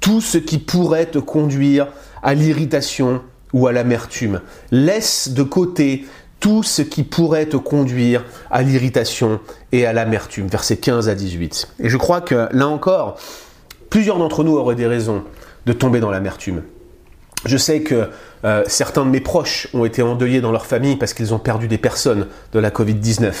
[0.00, 1.88] tout ce qui pourrait te conduire
[2.22, 3.20] à l'irritation
[3.52, 4.40] ou à l'amertume.
[4.70, 6.06] Laisse de côté
[6.40, 9.38] tout ce qui pourrait te conduire à l'irritation
[9.70, 10.48] et à l'amertume.
[10.48, 11.68] Versets 15 à 18.
[11.78, 13.18] Et je crois que là encore,
[13.90, 15.24] plusieurs d'entre nous auraient des raisons
[15.66, 16.62] de tomber dans l'amertume.
[17.44, 18.08] Je sais que
[18.44, 21.68] euh, certains de mes proches ont été endeuillés dans leur famille parce qu'ils ont perdu
[21.68, 23.32] des personnes de la Covid-19.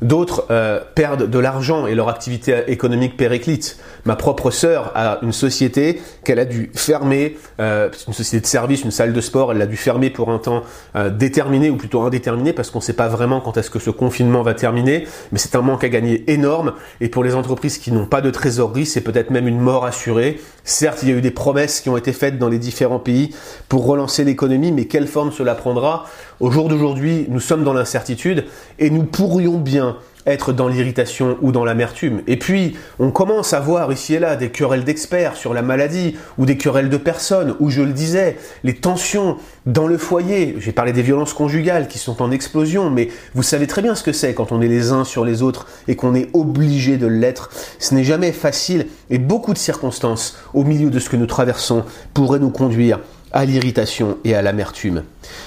[0.00, 3.78] D'autres euh, perdent de l'argent et leur activité économique périclite.
[4.04, 8.84] Ma propre sœur a une société qu'elle a dû fermer, euh, une société de service,
[8.84, 10.62] une salle de sport, elle l'a dû fermer pour un temps
[10.94, 13.90] euh, déterminé ou plutôt indéterminé parce qu'on ne sait pas vraiment quand est-ce que ce
[13.90, 15.06] confinement va terminer.
[15.32, 18.30] Mais c'est un manque à gagner énorme et pour les entreprises qui n'ont pas de
[18.30, 20.40] trésorerie, c'est peut-être même une mort assurée.
[20.62, 23.34] Certes, il y a eu des promesses qui ont été faites dans les différents pays
[23.68, 26.04] pour relancer l'économie, mais quelle forme cela prendra?
[26.40, 28.44] Au jour d'aujourd'hui, nous sommes dans l'incertitude
[28.78, 29.87] et nous pourrions bien
[30.28, 32.22] être dans l'irritation ou dans l'amertume.
[32.26, 36.16] Et puis, on commence à voir ici et là des querelles d'experts sur la maladie
[36.36, 39.36] ou des querelles de personnes, où je le disais, les tensions
[39.66, 40.56] dans le foyer.
[40.58, 44.02] J'ai parlé des violences conjugales qui sont en explosion, mais vous savez très bien ce
[44.02, 47.06] que c'est quand on est les uns sur les autres et qu'on est obligé de
[47.06, 47.50] l'être.
[47.78, 51.84] Ce n'est jamais facile et beaucoup de circonstances au milieu de ce que nous traversons
[52.14, 53.00] pourraient nous conduire
[53.32, 55.04] à l'irritation et à l'amertume.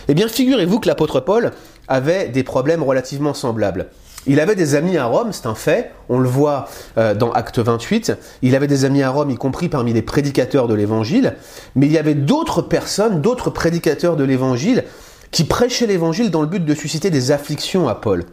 [0.08, 1.52] Eh bien, figurez-vous que l'apôtre Paul
[1.88, 3.88] avait des problèmes relativement semblables.
[4.28, 7.58] Il avait des amis à Rome, c'est un fait, on le voit euh, dans Acte
[7.58, 11.36] 28, il avait des amis à Rome, y compris parmi les prédicateurs de l'Évangile,
[11.76, 14.84] mais il y avait d'autres personnes, d'autres prédicateurs de l'Évangile,
[15.32, 18.26] qui prêchaient l'Évangile dans le but de susciter des afflictions à Paul.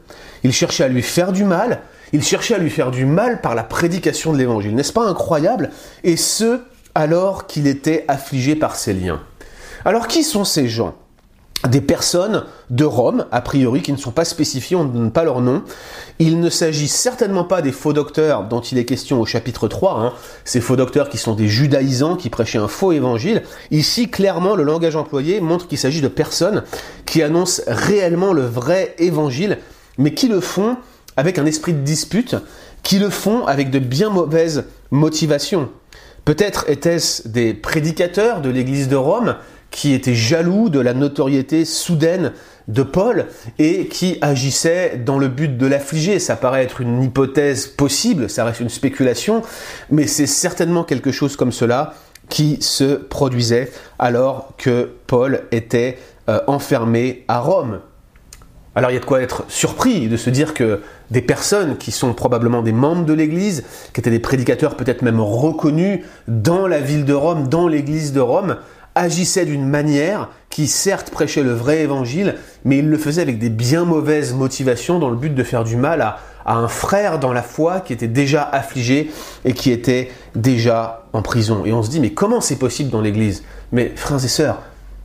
[0.42, 1.80] Il cherchait à lui faire du mal,
[2.12, 4.74] il cherchait à lui faire du mal par la prédication de l'Évangile.
[4.74, 5.70] N'est-ce pas incroyable?
[6.04, 6.60] Et ce,
[6.94, 9.22] alors qu'il était affligé par ses liens.
[9.84, 10.94] Alors qui sont ces gens?
[11.66, 15.24] Des personnes de Rome, a priori, qui ne sont pas spécifiées, on ne donne pas
[15.24, 15.62] leur nom.
[16.20, 20.00] Il ne s'agit certainement pas des faux docteurs dont il est question au chapitre 3,
[20.00, 20.12] hein.
[20.44, 23.42] ces faux docteurs qui sont des judaïsants, qui prêchaient un faux évangile.
[23.72, 26.62] Ici, clairement, le langage employé montre qu'il s'agit de personnes
[27.06, 29.58] qui annoncent réellement le vrai évangile,
[29.98, 30.76] mais qui le font
[31.16, 32.36] avec un esprit de dispute,
[32.84, 35.68] qui le font avec de bien mauvaises motivations.
[36.24, 39.36] Peut-être étaient-ce des prédicateurs de l'église de Rome,
[39.70, 42.32] qui était jaloux de la notoriété soudaine
[42.68, 43.26] de Paul
[43.58, 46.18] et qui agissait dans le but de l'affliger.
[46.18, 49.42] Ça paraît être une hypothèse possible, ça reste une spéculation,
[49.90, 51.94] mais c'est certainement quelque chose comme cela
[52.28, 57.80] qui se produisait alors que Paul était euh, enfermé à Rome.
[58.74, 61.90] Alors il y a de quoi être surpris de se dire que des personnes qui
[61.90, 66.80] sont probablement des membres de l'Église, qui étaient des prédicateurs peut-être même reconnus dans la
[66.80, 68.56] ville de Rome, dans l'Église de Rome,
[68.98, 72.34] agissait d'une manière qui certes prêchait le vrai évangile,
[72.64, 75.76] mais il le faisait avec des bien mauvaises motivations dans le but de faire du
[75.76, 79.10] mal à, un frère dans la foi qui était déjà affligé
[79.44, 81.66] et qui était déjà en prison.
[81.66, 83.44] Et on se dit, mais comment c'est possible dans l'Église?
[83.70, 84.62] Mais frères et sœurs,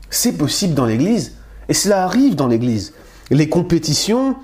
[0.09, 1.35] c'est possible dans l'Église,
[1.67, 2.93] et cela arrive dans l'Église.
[3.29, 4.37] Les compétitions,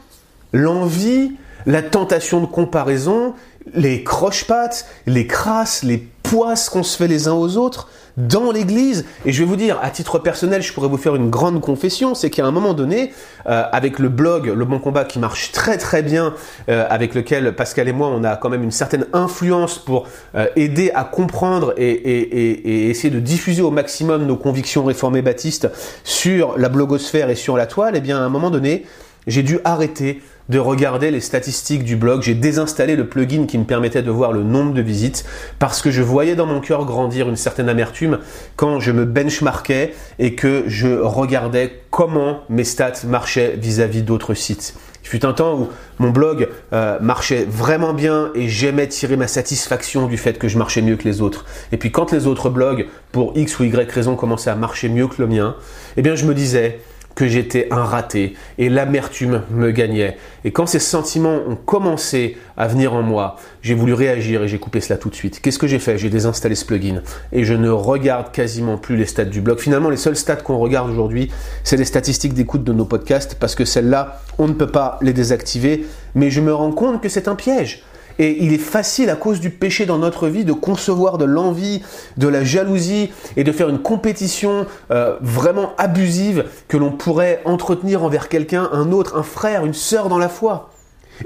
[0.51, 1.31] l'envie,
[1.65, 3.33] la tentation de comparaison,
[3.73, 9.05] les croche-pattes, les crasses, les poisse qu'on se fait les uns aux autres dans l'Église.
[9.25, 12.13] Et je vais vous dire, à titre personnel, je pourrais vous faire une grande confession,
[12.13, 13.13] c'est qu'à un moment donné,
[13.47, 16.35] euh, avec le blog Le Bon Combat qui marche très très bien,
[16.69, 20.45] euh, avec lequel Pascal et moi, on a quand même une certaine influence pour euh,
[20.55, 25.67] aider à comprendre et, et, essayer de diffuser au maximum nos convictions réformées baptistes
[26.03, 28.85] sur la blogosphère et sur la toile, et eh bien à un moment donné,
[29.25, 32.23] j'ai dû arrêter de regarder les statistiques du blog.
[32.23, 35.23] J'ai désinstallé le plugin qui me permettait de voir le nombre de visites
[35.59, 38.19] parce que je voyais dans mon cœur grandir une certaine amertume
[38.55, 44.73] quand je me benchmarkais et que je regardais comment mes stats marchaient vis-à-vis d'autres sites.
[45.03, 49.27] Il fut un temps où mon blog euh, marchait vraiment bien et j'aimais tirer ma
[49.27, 51.45] satisfaction du fait que je marchais mieux que les autres.
[51.71, 55.07] Et puis quand les autres blogs, pour X ou Y raison, commençaient à marcher mieux
[55.07, 55.55] que le mien,
[55.97, 56.79] eh bien je me disais,
[57.19, 60.15] que j'étais un raté et l'amertume me gagnait.
[60.45, 64.57] Et quand ces sentiments ont commencé à venir en moi, j'ai voulu réagir et j'ai
[64.57, 65.41] coupé cela tout de suite.
[65.41, 65.97] Qu'est-ce que j'ai fait?
[65.97, 67.01] J'ai désinstallé ce plugin
[67.33, 69.59] et je ne regarde quasiment plus les stats du blog.
[69.59, 71.29] Finalement, les seuls stats qu'on regarde aujourd'hui,
[71.65, 75.11] c'est les statistiques d'écoute de nos podcasts parce que celles-là, on ne peut pas les
[75.11, 75.87] désactiver.
[76.15, 77.83] Mais je me rends compte que c'est un piège.
[78.19, 81.81] Et il est facile à cause du péché dans notre vie de concevoir de l'envie,
[82.17, 88.03] de la jalousie et de faire une compétition euh, vraiment abusive que l'on pourrait entretenir
[88.03, 90.69] envers quelqu'un, un autre, un frère, une sœur dans la foi.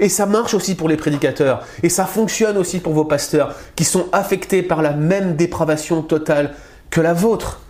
[0.00, 1.64] Et ça marche aussi pour les prédicateurs.
[1.82, 6.54] Et ça fonctionne aussi pour vos pasteurs qui sont affectés par la même dépravation totale
[6.90, 7.60] que la vôtre.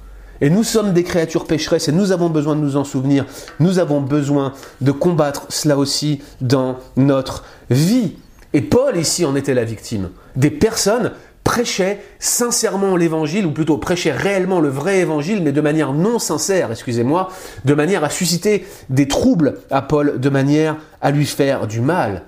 [0.40, 3.24] Et nous sommes des créatures pécheresses et nous avons besoin de nous en souvenir.
[3.60, 8.16] Nous avons besoin de combattre cela aussi dans notre vie.
[8.54, 10.10] Et Paul ici en était la victime.
[10.36, 11.10] Des personnes
[11.42, 16.70] prêchaient sincèrement l'évangile, ou plutôt prêchaient réellement le vrai évangile, mais de manière non sincère,
[16.70, 17.28] excusez-moi,
[17.66, 22.22] de manière à susciter des troubles à Paul, de manière à lui faire du mal.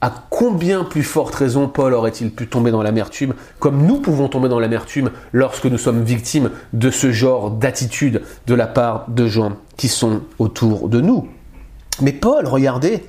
[0.00, 4.48] À combien plus forte raison Paul aurait-il pu tomber dans l'amertume, comme nous pouvons tomber
[4.48, 9.52] dans l'amertume lorsque nous sommes victimes de ce genre d'attitude de la part de gens
[9.76, 11.28] qui sont autour de nous?
[12.00, 13.04] Mais Paul, regardez,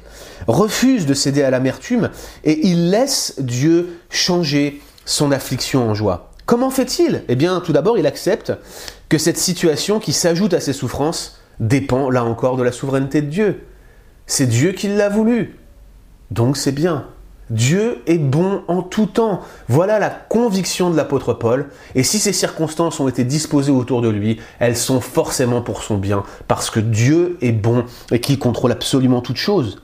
[0.48, 2.10] refuse de céder à l'amertume
[2.44, 6.32] et il laisse Dieu changer son affliction en joie.
[6.46, 7.24] Comment fait-il?
[7.30, 8.54] Eh bien, tout d'abord, il accepte
[9.10, 13.30] que cette situation qui s'ajoute à ses souffrances dépend, là encore, de la souveraineté de
[13.30, 13.64] Dieu.
[14.26, 15.58] C'est Dieu qui l'a voulu.
[16.32, 17.08] Donc c'est bien.
[17.50, 19.42] Dieu est bon en tout temps.
[19.68, 21.68] Voilà la conviction de l'apôtre Paul.
[21.94, 25.98] Et si ces circonstances ont été disposées autour de lui, elles sont forcément pour son
[25.98, 29.83] bien, parce que Dieu est bon et qu'il contrôle absolument toutes choses.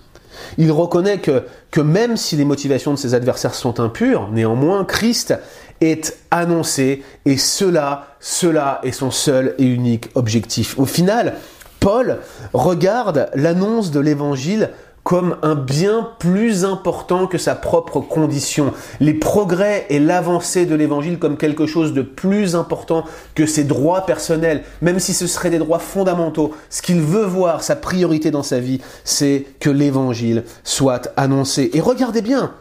[0.58, 5.34] Il reconnaît que, même si les motivations de ses adversaires sont impures, néanmoins, Christ
[5.82, 10.78] est annoncé et cela, cela est son seul et unique objectif.
[10.78, 11.36] Au final,
[11.80, 12.19] Paul
[12.54, 14.71] regarde l'annonce de l'évangile
[15.10, 18.74] comme un bien plus important que sa propre condition.
[19.00, 24.06] Les progrès et l'avancée de l'évangile comme quelque chose de plus important que ses droits
[24.06, 26.54] personnels, même si ce seraient des droits fondamentaux.
[26.69, 31.72] Ce qu'il veut voir, sa priorité dans sa vie, c'est que l'évangile soit annoncé.
[31.74, 32.54] Et regardez bien,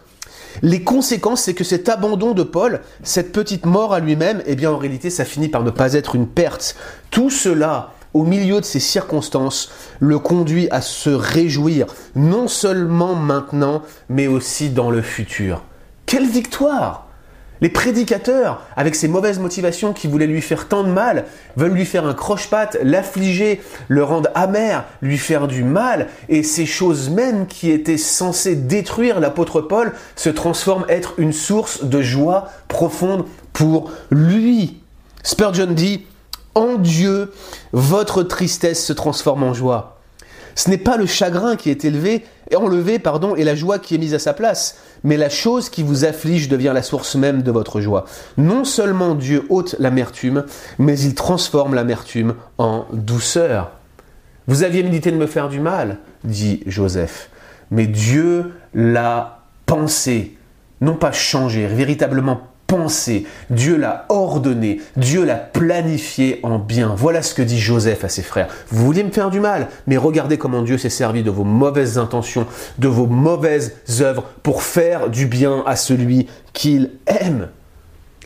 [0.63, 4.71] les conséquences, c'est que cet abandon de Paul, cette petite mort à lui-même, eh bien
[4.71, 6.77] en réalité, ça finit par ne pas être une perte.
[7.11, 13.83] Tout cela au milieu de ces circonstances, le conduit à se réjouir, non seulement maintenant,
[14.09, 15.63] mais aussi dans le futur.
[16.07, 17.09] Quelle victoire
[17.61, 21.25] les prédicateurs, avec ces mauvaises motivations qui voulaient lui faire tant de mal,
[21.57, 26.67] veulent lui faire un croche-patte, l'affliger, le rendre amer, lui faire du mal, et ces
[26.67, 32.49] choses mêmes qui étaient censées détruire l'apôtre Paul se transforment être une source de joie
[32.69, 34.81] profonde pour lui.
[35.25, 36.07] Spurgeon dit
[36.59, 37.33] en Dieu,
[37.73, 39.99] votre tristesse se transforme en joie.
[40.55, 43.99] Ce n'est pas le chagrin qui est élevé, enlevé pardon, et la joie qui est
[43.99, 47.53] mise à sa place, mais la chose qui vous afflige devient la source même de
[47.53, 48.07] votre joie.
[48.37, 50.45] Non seulement Dieu ôte l'amertume,
[50.79, 53.71] mais il transforme l'amertume en douceur.
[54.49, 57.31] Vous aviez médité de me faire du mal, dit Joseph,
[57.71, 60.37] mais Dieu l'a pensé,
[60.81, 66.95] non pas changé, véritablement pensé, Dieu l'a ordonné, Dieu l'a planifié en bien.
[66.95, 68.49] Voilà ce que dit Joseph à ses frères.
[68.69, 71.99] Vous vouliez me faire du mal, mais regardez comment Dieu s'est servi de vos mauvaises
[71.99, 72.47] intentions,
[72.79, 77.49] de vos mauvaises œuvres pour faire du bien à celui qu'il aime.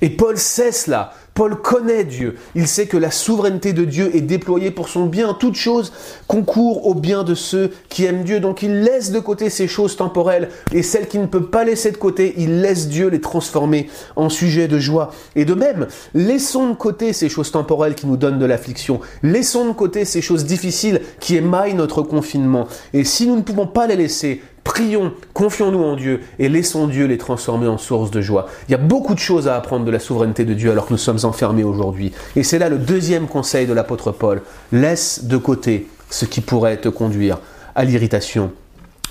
[0.02, 1.12] Et Paul sait cela.
[1.35, 2.37] Paul connaît Dieu.
[2.55, 5.35] Il sait que la souveraineté de Dieu est déployée pour son bien.
[5.35, 5.92] Toute chose
[6.27, 8.38] concourt au bien de ceux qui aiment Dieu.
[8.38, 11.90] Donc il laisse de côté ces choses temporelles et celles qu'il ne peut pas laisser
[11.90, 15.11] de côté, il laisse Dieu les transformer en sujet de joie.
[15.35, 19.01] Et de même, laissons de côté ces choses temporelles qui nous donnent de l'affliction.
[19.23, 22.68] Laissons de côté ces choses difficiles qui émaillent notre confinement.
[22.92, 27.07] Et si nous ne pouvons pas les laisser, prions, confions-nous en Dieu et laissons Dieu
[27.07, 28.48] les transformer en source de joie.
[28.68, 30.92] Il y a beaucoup de choses à apprendre de la souveraineté de Dieu alors que
[30.92, 32.12] nous sommes enfermés aujourd'hui.
[32.37, 34.42] Et c'est là le deuxième conseil de l'apôtre Paul.
[34.70, 37.38] Laisse de côté ce qui pourrait te conduire
[37.75, 38.53] à l'irritation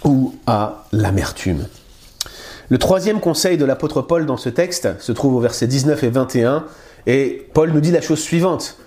[0.03, 1.67] ou à l'amertume.
[2.69, 6.09] Le troisième conseil de l'apôtre Paul dans ce texte se trouve au verset 19 et
[6.09, 6.63] 21,
[7.05, 8.77] et Paul nous dit la chose suivante.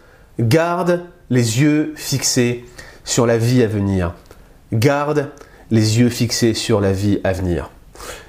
[0.41, 2.65] Garde les yeux fixés
[3.05, 4.15] sur la vie à venir.
[4.73, 5.29] Garde
[5.75, 7.71] les yeux fixés sur la vie à venir.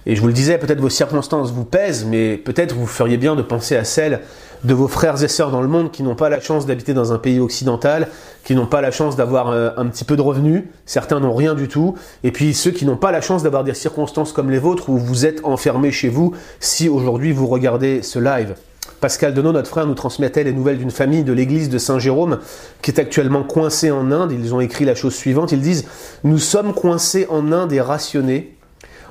[0.08, 3.36] Et je vous le disais, peut-être vos circonstances vous pèsent, mais peut-être vous feriez bien
[3.36, 4.22] de penser à celles
[4.64, 7.14] de vos frères et sœurs dans le monde qui n'ont pas la chance d'habiter dans
[7.14, 8.08] un pays occidental,
[8.44, 11.54] qui n'ont pas la chance d'avoir euh, un petit peu de revenus, certains n'ont rien
[11.54, 14.60] du tout, et puis ceux qui n'ont pas la chance d'avoir des circonstances comme les
[14.60, 18.56] vôtres où vous êtes enfermés chez vous si aujourd'hui vous regardez ce live.
[19.02, 22.40] Pascal Denot, notre frère, nous transmettait les nouvelles d'une famille de l'église de Saint-Jérôme
[22.82, 24.32] qui est actuellement coincée en Inde.
[24.32, 25.86] Ils ont écrit la chose suivante, ils disent
[26.24, 28.58] «Nous sommes coincés en Inde et rationnés.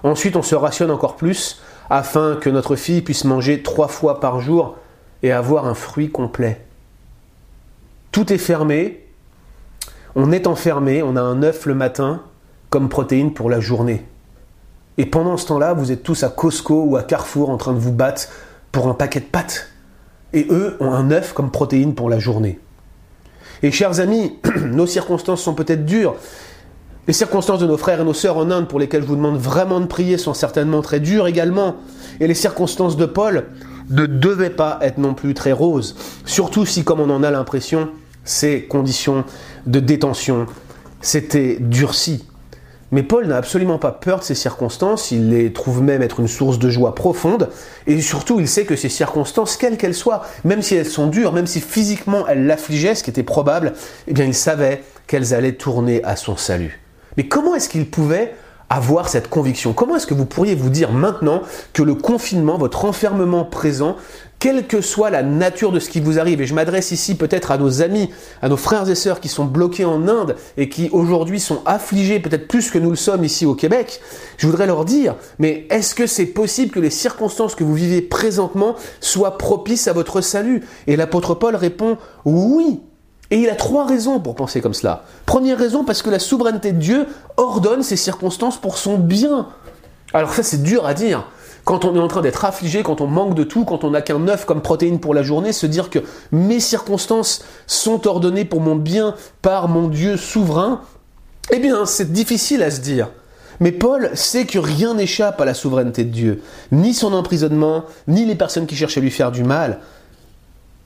[0.03, 1.61] Ensuite, on se rationne encore plus
[1.91, 4.77] afin que notre fille puisse manger trois fois par jour
[5.23, 6.65] et avoir un fruit complet.
[8.13, 9.07] Tout est fermé,
[10.15, 12.23] on est enfermé, on a un œuf le matin
[12.71, 14.05] comme protéine pour la journée.
[14.99, 17.79] Et pendant ce temps-là, vous êtes tous à Costco ou à Carrefour en train de
[17.79, 18.29] vous battre
[18.75, 19.69] pour un paquet de pâtes.
[20.35, 22.59] Et eux ont un œuf comme protéine pour la journée.
[23.63, 26.17] Et chers amis, nos circonstances sont peut-être dures.
[27.07, 29.39] Les circonstances de nos frères et nos sœurs en Inde pour lesquelles je vous demande
[29.39, 31.77] vraiment de prier sont certainement très dures également.
[32.19, 33.47] Et les circonstances de Paul,
[33.91, 35.95] ne devait pas être non plus très rose.
[36.25, 37.91] Surtout si, comme on en a l'impression,
[38.25, 39.25] ces conditions
[39.67, 40.47] de détention
[41.01, 42.25] s'étaient durcies.
[42.95, 46.29] Mais Paul n'a absolument pas peur de ces circonstances, il les trouve même être une
[46.29, 47.49] source de joie profonde,
[47.89, 51.33] et surtout il sait que ces circonstances, quelles qu'elles soient, même si elles sont dures,
[51.33, 53.73] même si physiquement elles l'affligeaient, ce qui était probable,
[54.07, 56.81] eh bien il savait qu'elles allaient tourner à son salut.
[57.17, 58.37] Mais comment est-ce qu'il pouvait
[58.71, 59.73] avoir cette conviction?
[59.73, 63.97] Comment est-ce que vous pourriez vous dire maintenant que le confinement, votre enfermement présent,
[64.45, 67.51] quelle que soit la nature de ce qui vous arrive, et je m'adresse ici peut-être
[67.51, 68.11] à nos amis,
[68.43, 72.21] à nos frères et sœurs qui sont bloqués en Inde et qui aujourd'hui sont affligés
[72.21, 74.03] peut-être plus que nous le sommes ici au Québec,
[74.37, 78.03] je voudrais leur dire, mais est-ce que c'est possible que les circonstances que vous vivez
[78.03, 80.63] présentement soient propices à votre salut?
[80.87, 82.83] Et l'apôtre Paul répond oui,
[83.31, 85.07] et il a trois raisons pour penser comme cela.
[85.25, 87.07] Première raison, parce que la souveraineté de Dieu
[87.39, 89.49] ordonne ces circonstances pour son bien.
[90.13, 91.29] Alors ça, c'est dur à dire.
[91.65, 94.03] Quand on est en train d'être affligé, quand on manque de tout, quand on n'a
[94.03, 96.01] qu'un œuf comme protéine pour la journée, se dire que
[96.31, 100.83] mes circonstances sont ordonnées pour mon bien par mon Dieu souverain,
[101.51, 103.09] eh bien, c'est difficile à se dire.
[103.61, 108.27] Mais Paul sait que rien n'échappe à la souveraineté de Dieu, ni son emprisonnement, ni
[108.27, 109.81] les personnes qui cherchent à lui faire du mal.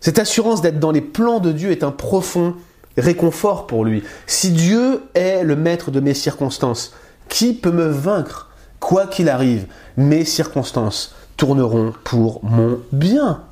[0.01, 2.55] Cette assurance d'être dans les plans de Dieu est un profond
[2.97, 4.05] réconfort pour lui.
[4.27, 6.93] Si Dieu est le maître de mes circonstances,
[7.29, 8.48] qui peut me vaincre
[8.81, 13.43] Quoi qu'il arrive, mes circonstances tourneront pour mon bien.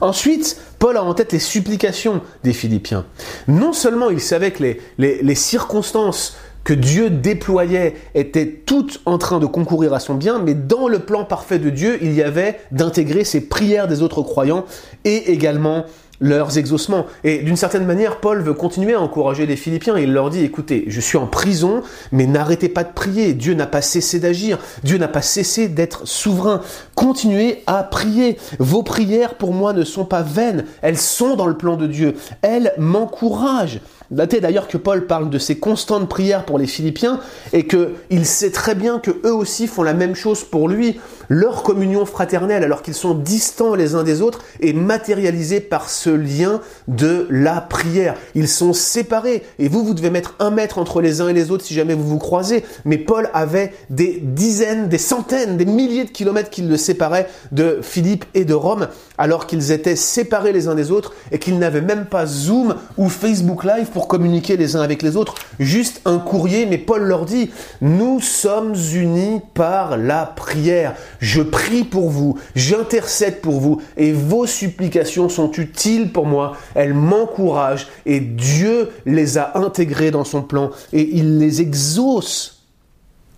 [0.00, 3.04] Ensuite, Paul a en tête les supplications des Philippiens.
[3.48, 9.38] Non seulement il savait que les, les circonstances que Dieu déployait étaient toutes en train
[9.38, 12.60] de concourir à son bien, mais dans le plan parfait de Dieu, il y avait
[12.70, 14.66] d'intégrer ces prières des autres croyants
[15.04, 15.84] et également
[16.20, 17.06] leurs exaucements.
[17.24, 19.98] Et d'une certaine manière, Paul veut continuer à encourager les Philippiens.
[19.98, 23.32] Il leur dit, écoutez, je suis en prison, mais n'arrêtez pas de prier.
[23.32, 24.58] Dieu n'a pas cessé d'agir.
[24.84, 26.60] Dieu n'a pas cessé d'être souverain.
[26.94, 28.36] Continuez à prier.
[28.58, 30.66] Vos prières, pour moi, ne sont pas vaines.
[30.82, 32.14] Elles sont dans le plan de Dieu.
[32.42, 33.80] Elles m'encouragent.
[34.10, 37.20] Notez d'ailleurs que Paul parle de ses constantes prières pour les Philippiens
[37.52, 40.98] et qu'il sait très bien que eux aussi font la même chose pour lui.
[41.28, 46.09] Leur communion fraternelle, alors qu'ils sont distants les uns des autres, est matérialisée par ce
[46.14, 48.16] lien de la prière.
[48.34, 51.50] Ils sont séparés et vous, vous devez mettre un mètre entre les uns et les
[51.50, 52.64] autres si jamais vous vous croisez.
[52.84, 57.80] Mais Paul avait des dizaines, des centaines, des milliers de kilomètres qui le séparaient de
[57.82, 58.88] Philippe et de Rome,
[59.20, 63.10] alors qu'ils étaient séparés les uns des autres et qu'ils n'avaient même pas Zoom ou
[63.10, 67.26] Facebook Live pour communiquer les uns avec les autres, juste un courrier, mais Paul leur
[67.26, 67.50] dit,
[67.82, 70.94] nous sommes unis par la prière.
[71.18, 76.94] Je prie pour vous, j'intercède pour vous, et vos supplications sont utiles pour moi, elles
[76.94, 82.60] m'encouragent, et Dieu les a intégrées dans son plan, et il les exauce.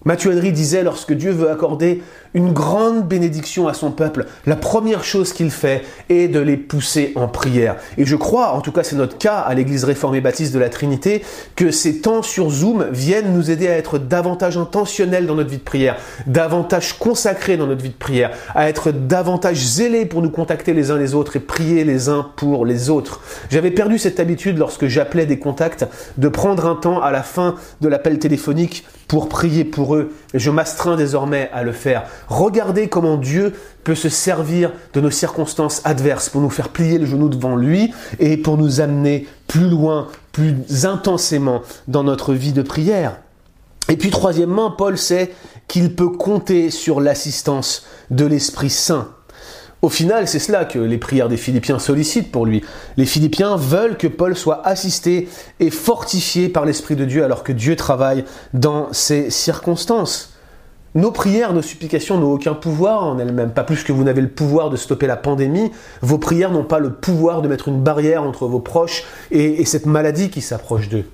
[0.04, 2.02] Mathieu Henry disait, lorsque Dieu veut accorder
[2.34, 7.12] une grande bénédiction à son peuple, la première chose qu'il fait est de les pousser
[7.14, 7.76] en prière.
[7.98, 10.68] Et je crois, en tout cas c'est notre cas à l'Église réformée baptiste de la
[10.68, 11.22] Trinité,
[11.56, 15.58] que ces temps sur Zoom viennent nous aider à être davantage intentionnels dans notre vie
[15.58, 20.30] de prière, davantage consacrés dans notre vie de prière, à être davantage zélés pour nous
[20.30, 23.20] contacter les uns les autres et prier les uns pour les autres.
[23.50, 27.56] J'avais perdu cette habitude lorsque j'appelais des contacts de prendre un temps à la fin
[27.80, 30.12] de l'appel téléphonique pour prier pour eux.
[30.32, 32.04] Je m'astreins désormais à le faire.
[32.32, 33.52] Regardez comment Dieu
[33.84, 37.92] peut se servir de nos circonstances adverses pour nous faire plier le genou devant lui
[38.20, 43.18] et pour nous amener plus loin, plus intensément dans notre vie de prière.
[43.90, 45.34] Et puis troisièmement, Paul sait
[45.68, 49.08] qu'il peut compter sur l'assistance de l'Esprit Saint.
[49.82, 52.64] Au final, c'est cela que les prières des Philippiens sollicitent pour lui.
[52.96, 55.28] Les Philippiens veulent que Paul soit assisté
[55.60, 58.24] et fortifié par l'Esprit de Dieu alors que Dieu travaille
[58.54, 60.31] dans ces circonstances.
[60.94, 64.28] Nos prières, nos supplications n'ont aucun pouvoir en elles-mêmes, pas plus que vous n'avez le
[64.28, 65.70] pouvoir de stopper la pandémie.
[66.02, 69.64] Vos prières n'ont pas le pouvoir de mettre une barrière entre vos proches et, et
[69.64, 71.06] cette maladie qui s'approche d'eux.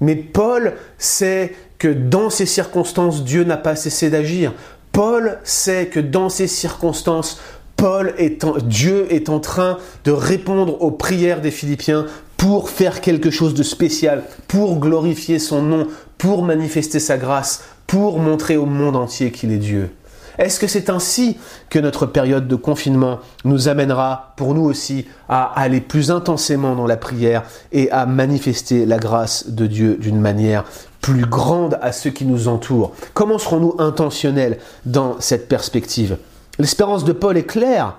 [0.00, 4.52] Mais Paul sait que dans ces circonstances, Dieu n'a pas cessé d'agir.
[4.90, 7.40] Paul sait que dans ces circonstances,
[7.76, 12.06] Paul est Dieu est en train de répondre aux prières des Philippiens
[12.36, 15.86] pour faire quelque chose de spécial, pour glorifier son nom,
[16.18, 19.90] pour manifester sa grâce, pour montrer au monde entier qu'il est Dieu.
[20.38, 21.36] Est-ce que c'est ainsi
[21.70, 26.86] que notre période de confinement nous amènera, pour nous aussi, à aller plus intensément dans
[26.86, 30.62] la prière et à manifester la grâce de Dieu d'une manière
[31.00, 32.92] plus grande à ceux qui nous entourent?
[33.12, 36.16] Comment serons-nous intentionnels dans cette perspective?
[36.60, 37.96] L'espérance de Paul est claire.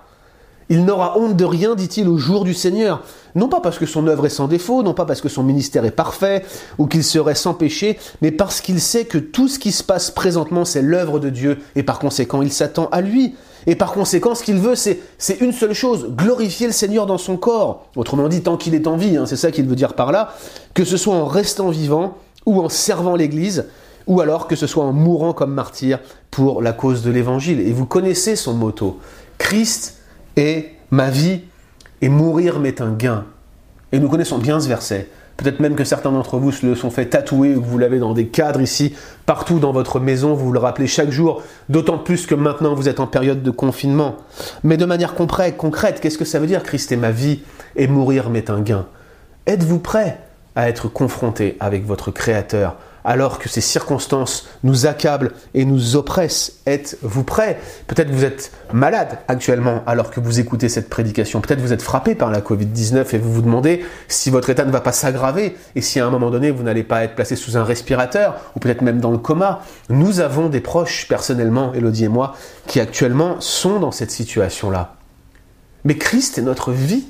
[0.72, 3.04] Il n'aura honte de rien, dit-il, au jour du Seigneur.
[3.36, 5.84] Non pas parce que son œuvre est sans défaut, non pas parce que son ministère
[5.84, 6.46] est parfait,
[6.78, 10.12] ou qu'il serait sans péché, mais parce qu'il sait que tout ce qui se passe
[10.12, 13.36] présentement, c'est l'œuvre de Dieu, et par conséquent, il s'attend à lui.
[13.68, 15.02] Et par conséquent, ce qu'il veut, c'est,
[15.42, 17.88] une seule chose, glorifier le Seigneur dans son corps.
[17.98, 20.34] Autrement dit, tant qu'il est en vie, hein, c'est ça qu'il veut dire par là,
[20.74, 22.16] que ce soit en restant vivant,
[22.46, 23.66] ou en servant l'Église,
[24.08, 26.00] ou alors que ce soit en mourant comme martyr
[26.32, 27.60] pour la cause de l'Évangile.
[27.60, 29.00] Et vous connaissez son motto.
[29.38, 29.98] Christ
[30.36, 31.42] est ma vie
[32.02, 33.26] et mourir m'est un gain.
[33.92, 35.10] Et nous connaissons bien ce verset.
[35.38, 38.00] Peut-être même que certains d'entre vous se le sont fait tatouer ou que vous l'avez
[38.00, 38.94] dans des cadres ici,
[39.26, 43.00] partout dans votre maison, vous le rappelez chaque jour, d'autant plus que maintenant vous êtes
[43.00, 44.18] en période de confinement.
[44.64, 47.42] Mais de manière concrète, qu'est-ce que ça veut dire Christ est ma vie
[47.76, 48.86] et mourir m'est un gain?
[49.48, 50.20] Êtes-vous prêt
[50.56, 52.76] à être confronté avec votre Créateur?
[53.04, 56.54] Alors que ces circonstances nous accablent et nous oppressent.
[56.66, 57.60] Êtes-vous prêt?
[57.88, 61.42] Peut-être vous êtes malade actuellement alors que vous écoutez cette prédication.
[61.42, 64.72] Peut-être vous êtes frappé par la Covid-19 et vous vous demandez si votre état ne
[64.72, 67.58] va pas s'aggraver et si à un moment donné vous n'allez pas être placé sous
[67.58, 69.62] un respirateur ou peut-être même dans le coma.
[69.90, 72.36] Nous avons des proches personnellement, Elodie et moi,
[72.68, 74.96] qui actuellement sont dans cette situation-là.
[75.84, 77.06] Mais Christ est notre vie.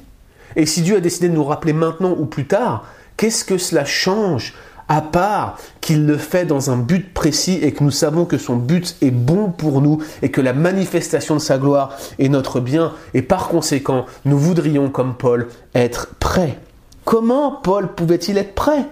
[0.56, 2.86] Et si Dieu a décidé de nous rappeler maintenant ou plus tard,
[3.18, 4.54] qu'est-ce que cela change?
[4.92, 8.58] À part qu'il le fait dans un but précis et que nous savons que son
[8.58, 12.92] but est bon pour nous et que la manifestation de sa gloire est notre bien
[13.14, 16.60] et par conséquent nous voudrions comme Paul être prêts.
[17.06, 18.84] Comment Paul pouvait-il être prêt?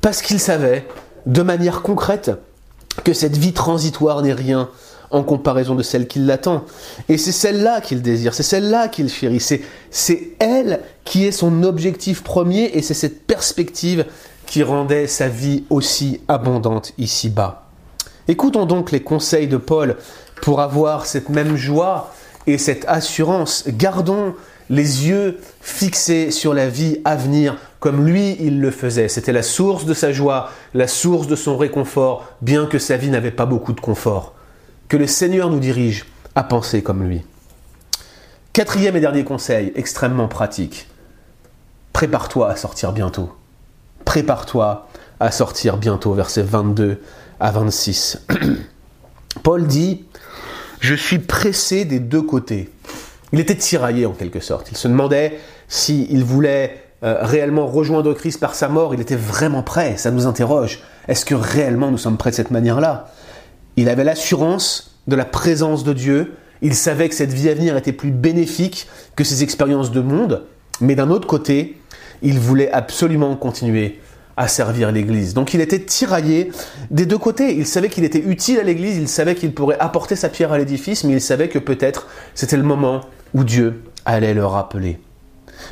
[0.00, 0.88] Parce qu'il savait
[1.26, 2.32] de manière concrète
[3.04, 4.68] que cette vie transitoire n'est rien
[5.12, 6.64] en comparaison de celle qui l'attend.
[7.08, 12.24] Et c'est celle-là qu'il désire, c'est celle-là qu'il chérit, c'est elle qui est son objectif
[12.24, 14.06] premier et c'est cette perspective
[14.50, 17.68] qui rendait sa vie aussi abondante ici-bas.
[18.26, 19.96] Écoutons donc les conseils de Paul
[20.42, 22.12] pour avoir cette même joie
[22.48, 23.68] et cette assurance.
[23.68, 24.34] Gardons
[24.68, 29.06] les yeux fixés sur la vie à venir comme lui il le faisait.
[29.06, 33.10] C'était la source de sa joie, la source de son réconfort, bien que sa vie
[33.10, 34.34] n'avait pas beaucoup de confort.
[34.88, 37.22] Que le Seigneur nous dirige à penser comme lui.
[38.52, 40.88] Quatrième et dernier conseil, extrêmement pratique.
[41.92, 43.30] Prépare-toi à sortir bientôt
[44.10, 44.88] prépare-toi
[45.20, 47.00] à sortir bientôt, versets 22
[47.38, 48.26] à 26.
[49.44, 50.04] Paul dit,
[50.80, 52.72] je suis pressé des deux côtés.
[53.32, 54.72] Il était tiraillé en quelque sorte.
[54.72, 55.38] Il se demandait
[55.68, 58.94] s'il voulait euh, réellement rejoindre Christ par sa mort.
[58.94, 59.96] Il était vraiment prêt.
[59.96, 60.80] Ça nous interroge.
[61.06, 63.12] Est-ce que réellement nous sommes prêts de cette manière-là?
[63.76, 66.34] Il avait l'assurance de la présence de Dieu.
[66.62, 70.46] Il savait que cette vie à venir était plus bénéfique que ses expériences de monde.
[70.80, 71.79] Mais d'un autre côté,
[72.22, 73.98] il voulait absolument continuer
[74.36, 75.34] à servir l'Église.
[75.34, 76.50] Donc il était tiraillé
[76.90, 77.54] des deux côtés.
[77.56, 80.58] Il savait qu'il était utile à l'Église, il savait qu'il pourrait apporter sa pierre à
[80.58, 83.02] l'édifice, mais il savait que peut-être c'était le moment
[83.34, 84.98] où Dieu allait le rappeler.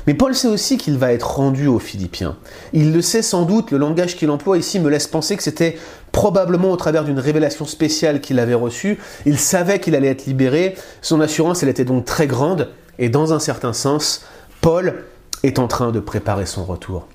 [0.07, 2.37] Mais Paul sait aussi qu'il va être rendu aux Philippiens.
[2.75, 5.79] Il le sait sans doute, le langage qu'il emploie ici me laisse penser que c'était
[6.13, 8.99] probablement au travers d'une révélation spéciale qu'il avait reçue.
[9.25, 12.69] Il savait qu'il allait être libéré, son assurance elle était donc très grande,
[12.99, 14.27] et dans un certain sens,
[14.61, 15.05] Paul
[15.43, 17.07] est en train de préparer son retour.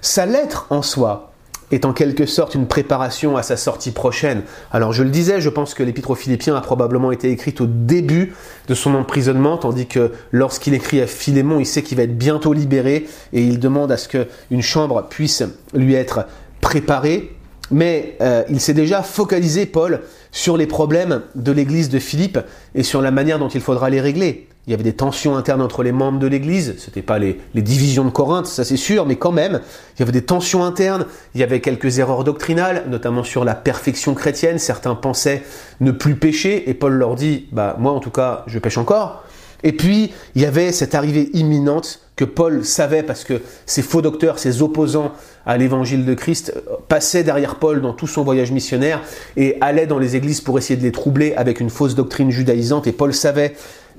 [0.00, 1.32] Sa lettre en soi
[1.72, 4.42] est en quelque sorte une préparation à sa sortie prochaine.
[4.72, 7.66] Alors je le disais, je pense que l'épître aux Philippiens a probablement été écrite au
[7.66, 8.34] début
[8.68, 12.52] de son emprisonnement, tandis que lorsqu'il écrit à Philémon, il sait qu'il va être bientôt
[12.52, 15.42] libéré et il demande à ce qu'une chambre puisse
[15.74, 16.26] lui être
[16.60, 17.32] préparée.
[17.72, 22.38] Mais euh, il s'est déjà focalisé, Paul, sur les problèmes de l'église de Philippe
[22.76, 24.46] et sur la manière dont il faudra les régler.
[24.66, 26.74] Il y avait des tensions internes entre les membres de l'Église.
[26.78, 29.60] Ce n'était pas les, divisions de Corinthe, ça c'est sûr, mais quand même,
[29.96, 31.06] il y avait des tensions internes.
[31.34, 34.58] Il y avait quelques erreurs doctrinales, notamment sur la perfection chrétienne.
[34.58, 35.44] Certains pensaient
[35.80, 39.22] ne plus pécher, et Paul leur dit, bah moi en tout cas, je pêche encore.
[39.62, 44.02] Et puis, il y avait cette arrivée imminente que Paul savait parce que ses faux
[44.02, 45.12] docteurs, ses opposants
[45.44, 46.54] à l'évangile de Christ
[46.88, 49.02] passaient derrière Paul dans tout son voyage missionnaire
[49.36, 52.86] et allaient dans les églises pour essayer de les troubler avec une fausse doctrine judaïsante.
[52.86, 53.54] Et Paul savait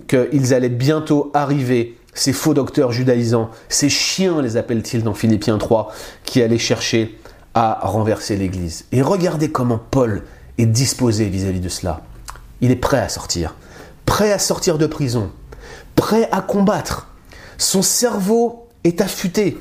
[0.07, 5.91] qu'ils allaient bientôt arriver, ces faux docteurs judaïsants, ces chiens, les appelle-t-il dans Philippiens 3,
[6.23, 7.17] qui allaient chercher
[7.53, 8.85] à renverser l'Église.
[8.91, 10.23] Et regardez comment Paul
[10.57, 12.01] est disposé vis-à-vis de cela.
[12.61, 13.55] Il est prêt à sortir,
[14.05, 15.31] prêt à sortir de prison,
[15.95, 17.07] prêt à combattre.
[17.57, 19.57] Son cerveau est affûté.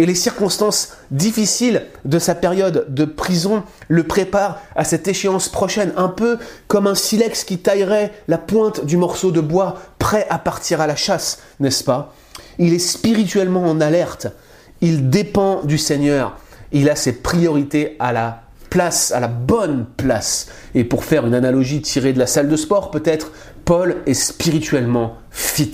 [0.00, 5.92] Et les circonstances difficiles de sa période de prison le préparent à cette échéance prochaine,
[5.94, 6.38] un peu
[6.68, 10.86] comme un silex qui taillerait la pointe du morceau de bois prêt à partir à
[10.86, 12.14] la chasse, n'est-ce pas?
[12.58, 14.28] Il est spirituellement en alerte,
[14.80, 16.38] il dépend du Seigneur,
[16.72, 20.46] il a ses priorités à la place, à la bonne place.
[20.74, 23.32] Et pour faire une analogie tirée de la salle de sport, peut-être,
[23.66, 25.72] Paul est spirituellement fit.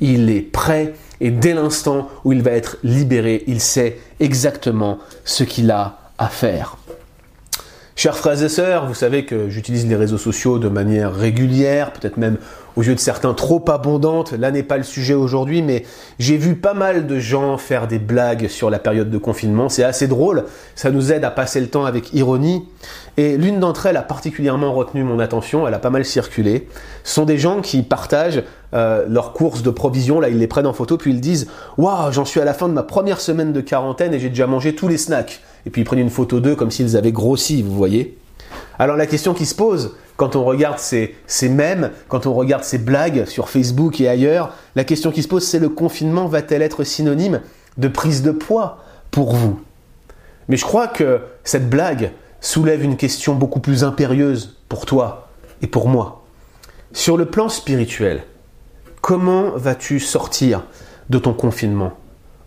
[0.00, 5.44] Il est prêt et dès l'instant où il va être libéré, il sait exactement ce
[5.44, 6.76] qu'il a à faire.
[7.96, 12.16] Chers frères et sœurs, vous savez que j'utilise les réseaux sociaux de manière régulière, peut-être
[12.16, 12.38] même
[12.74, 14.32] aux yeux de certains trop abondante.
[14.32, 15.84] Là n'est pas le sujet aujourd'hui, mais
[16.18, 19.68] j'ai vu pas mal de gens faire des blagues sur la période de confinement.
[19.68, 22.64] C'est assez drôle, ça nous aide à passer le temps avec ironie.
[23.16, 26.66] Et l'une d'entre elles a particulièrement retenu mon attention, elle a pas mal circulé.
[27.04, 28.42] Ce sont des gens qui partagent
[28.74, 31.46] euh, leurs courses de provisions, là ils les prennent en photo, puis ils disent
[31.78, 34.48] Waouh, j'en suis à la fin de ma première semaine de quarantaine et j'ai déjà
[34.48, 35.40] mangé tous les snacks.
[35.66, 38.18] Et puis ils prennent une photo d'eux comme s'ils avaient grossi, vous voyez.
[38.78, 42.64] Alors la question qui se pose, quand on regarde ces, ces mèmes, quand on regarde
[42.64, 46.62] ces blagues sur Facebook et ailleurs, la question qui se pose, c'est le confinement va-t-elle
[46.62, 47.40] être synonyme
[47.78, 48.78] de prise de poids
[49.10, 49.60] pour vous?
[50.48, 55.28] Mais je crois que cette blague soulève une question beaucoup plus impérieuse pour toi
[55.62, 56.24] et pour moi.
[56.92, 58.24] Sur le plan spirituel,
[59.00, 60.64] comment vas-tu sortir
[61.10, 61.94] de ton confinement?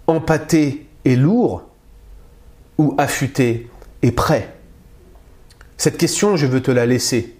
[0.06, 1.64] Empâté et lourd
[2.78, 3.70] ou affûté
[4.02, 4.54] et prêt.
[5.78, 7.36] Cette question, je veux te la laisser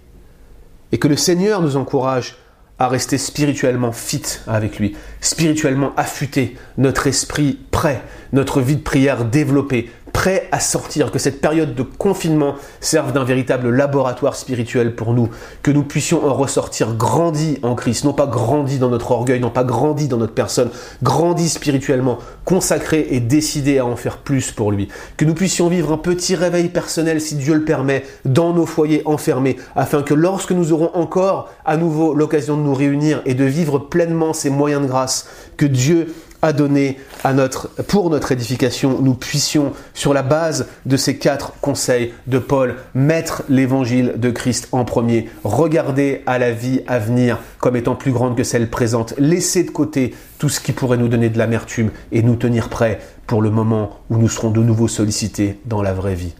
[0.92, 2.36] et que le Seigneur nous encourage
[2.78, 9.24] à rester spirituellement fit avec lui, spirituellement affûté, notre esprit prêt, notre vie de prière
[9.24, 15.14] développée, prêt à sortir, que cette période de confinement serve d'un véritable laboratoire spirituel pour
[15.14, 15.30] nous,
[15.62, 19.50] que nous puissions en ressortir grandis en Christ, non pas grandis dans notre orgueil, non
[19.50, 20.70] pas grandis dans notre personne,
[21.02, 25.92] grandis spirituellement, consacrés et décidés à en faire plus pour lui, que nous puissions vivre
[25.92, 30.52] un petit réveil personnel, si Dieu le permet, dans nos foyers enfermés, afin que lorsque
[30.52, 34.82] nous aurons encore à nouveau l'occasion de nous réunir et de vivre pleinement ces moyens
[34.82, 40.22] de grâce que Dieu a donné à notre, pour notre édification, nous puissions, sur la
[40.22, 46.38] base de ces quatre conseils de Paul, mettre l'évangile de Christ en premier, regarder à
[46.38, 50.48] la vie à venir comme étant plus grande que celle présente, laisser de côté tout
[50.48, 54.16] ce qui pourrait nous donner de l'amertume et nous tenir prêts pour le moment où
[54.16, 56.34] nous serons de nouveau sollicités dans la vraie vie.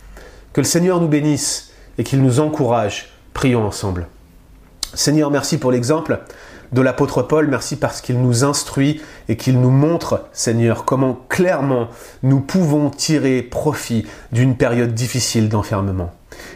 [0.53, 3.11] Que le Seigneur nous bénisse et qu'il nous encourage.
[3.35, 4.07] Prions ensemble.
[4.95, 6.21] Seigneur, merci pour l'exemple
[6.73, 7.49] de l'apôtre Paul.
[7.49, 11.89] Merci parce qu'il nous instruit et qu'il nous montre, Seigneur, comment clairement
[12.23, 16.13] nous pouvons tirer profit d'une période difficile d'enfermement.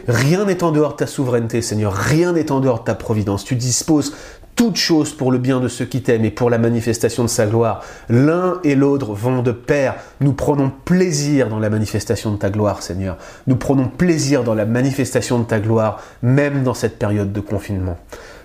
[0.07, 1.93] Rien n'est en dehors de ta souveraineté, Seigneur.
[1.93, 3.43] Rien n'est en dehors de ta providence.
[3.43, 4.13] Tu disposes
[4.55, 7.47] toutes choses pour le bien de ceux qui t'aiment et pour la manifestation de sa
[7.47, 7.83] gloire.
[8.09, 9.95] L'un et l'autre vont de pair.
[10.21, 13.17] Nous prenons plaisir dans la manifestation de ta gloire, Seigneur.
[13.47, 17.97] Nous prenons plaisir dans la manifestation de ta gloire, même dans cette période de confinement.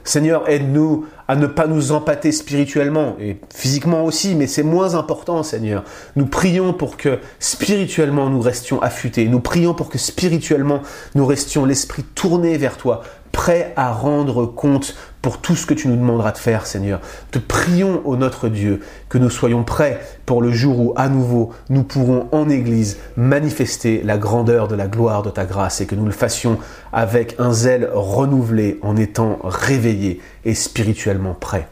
[0.08, 5.42] Seigneur, aide-nous à ne pas nous empâter spirituellement et physiquement aussi, mais c'est moins important,
[5.42, 5.84] Seigneur.
[6.16, 9.28] Nous prions pour que spirituellement nous restions affûtés.
[9.28, 10.80] Nous prions pour que spirituellement
[11.14, 13.02] nous restions l'esprit tourné vers toi,
[13.32, 17.00] prêts à rendre compte pour tout ce que tu nous demanderas de faire, Seigneur.
[17.30, 21.52] Te prions, ô notre Dieu, que nous soyons prêts pour le jour où, à nouveau,
[21.70, 25.94] nous pourrons en Église manifester la grandeur de la gloire de ta grâce et que
[25.94, 26.58] nous le fassions
[26.92, 31.68] avec un zèle renouvelé en étant réveillés et spirituellement prêts.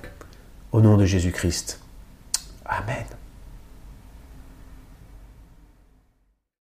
[0.73, 1.81] Au nom de Jésus-Christ.
[2.67, 3.16] Amen.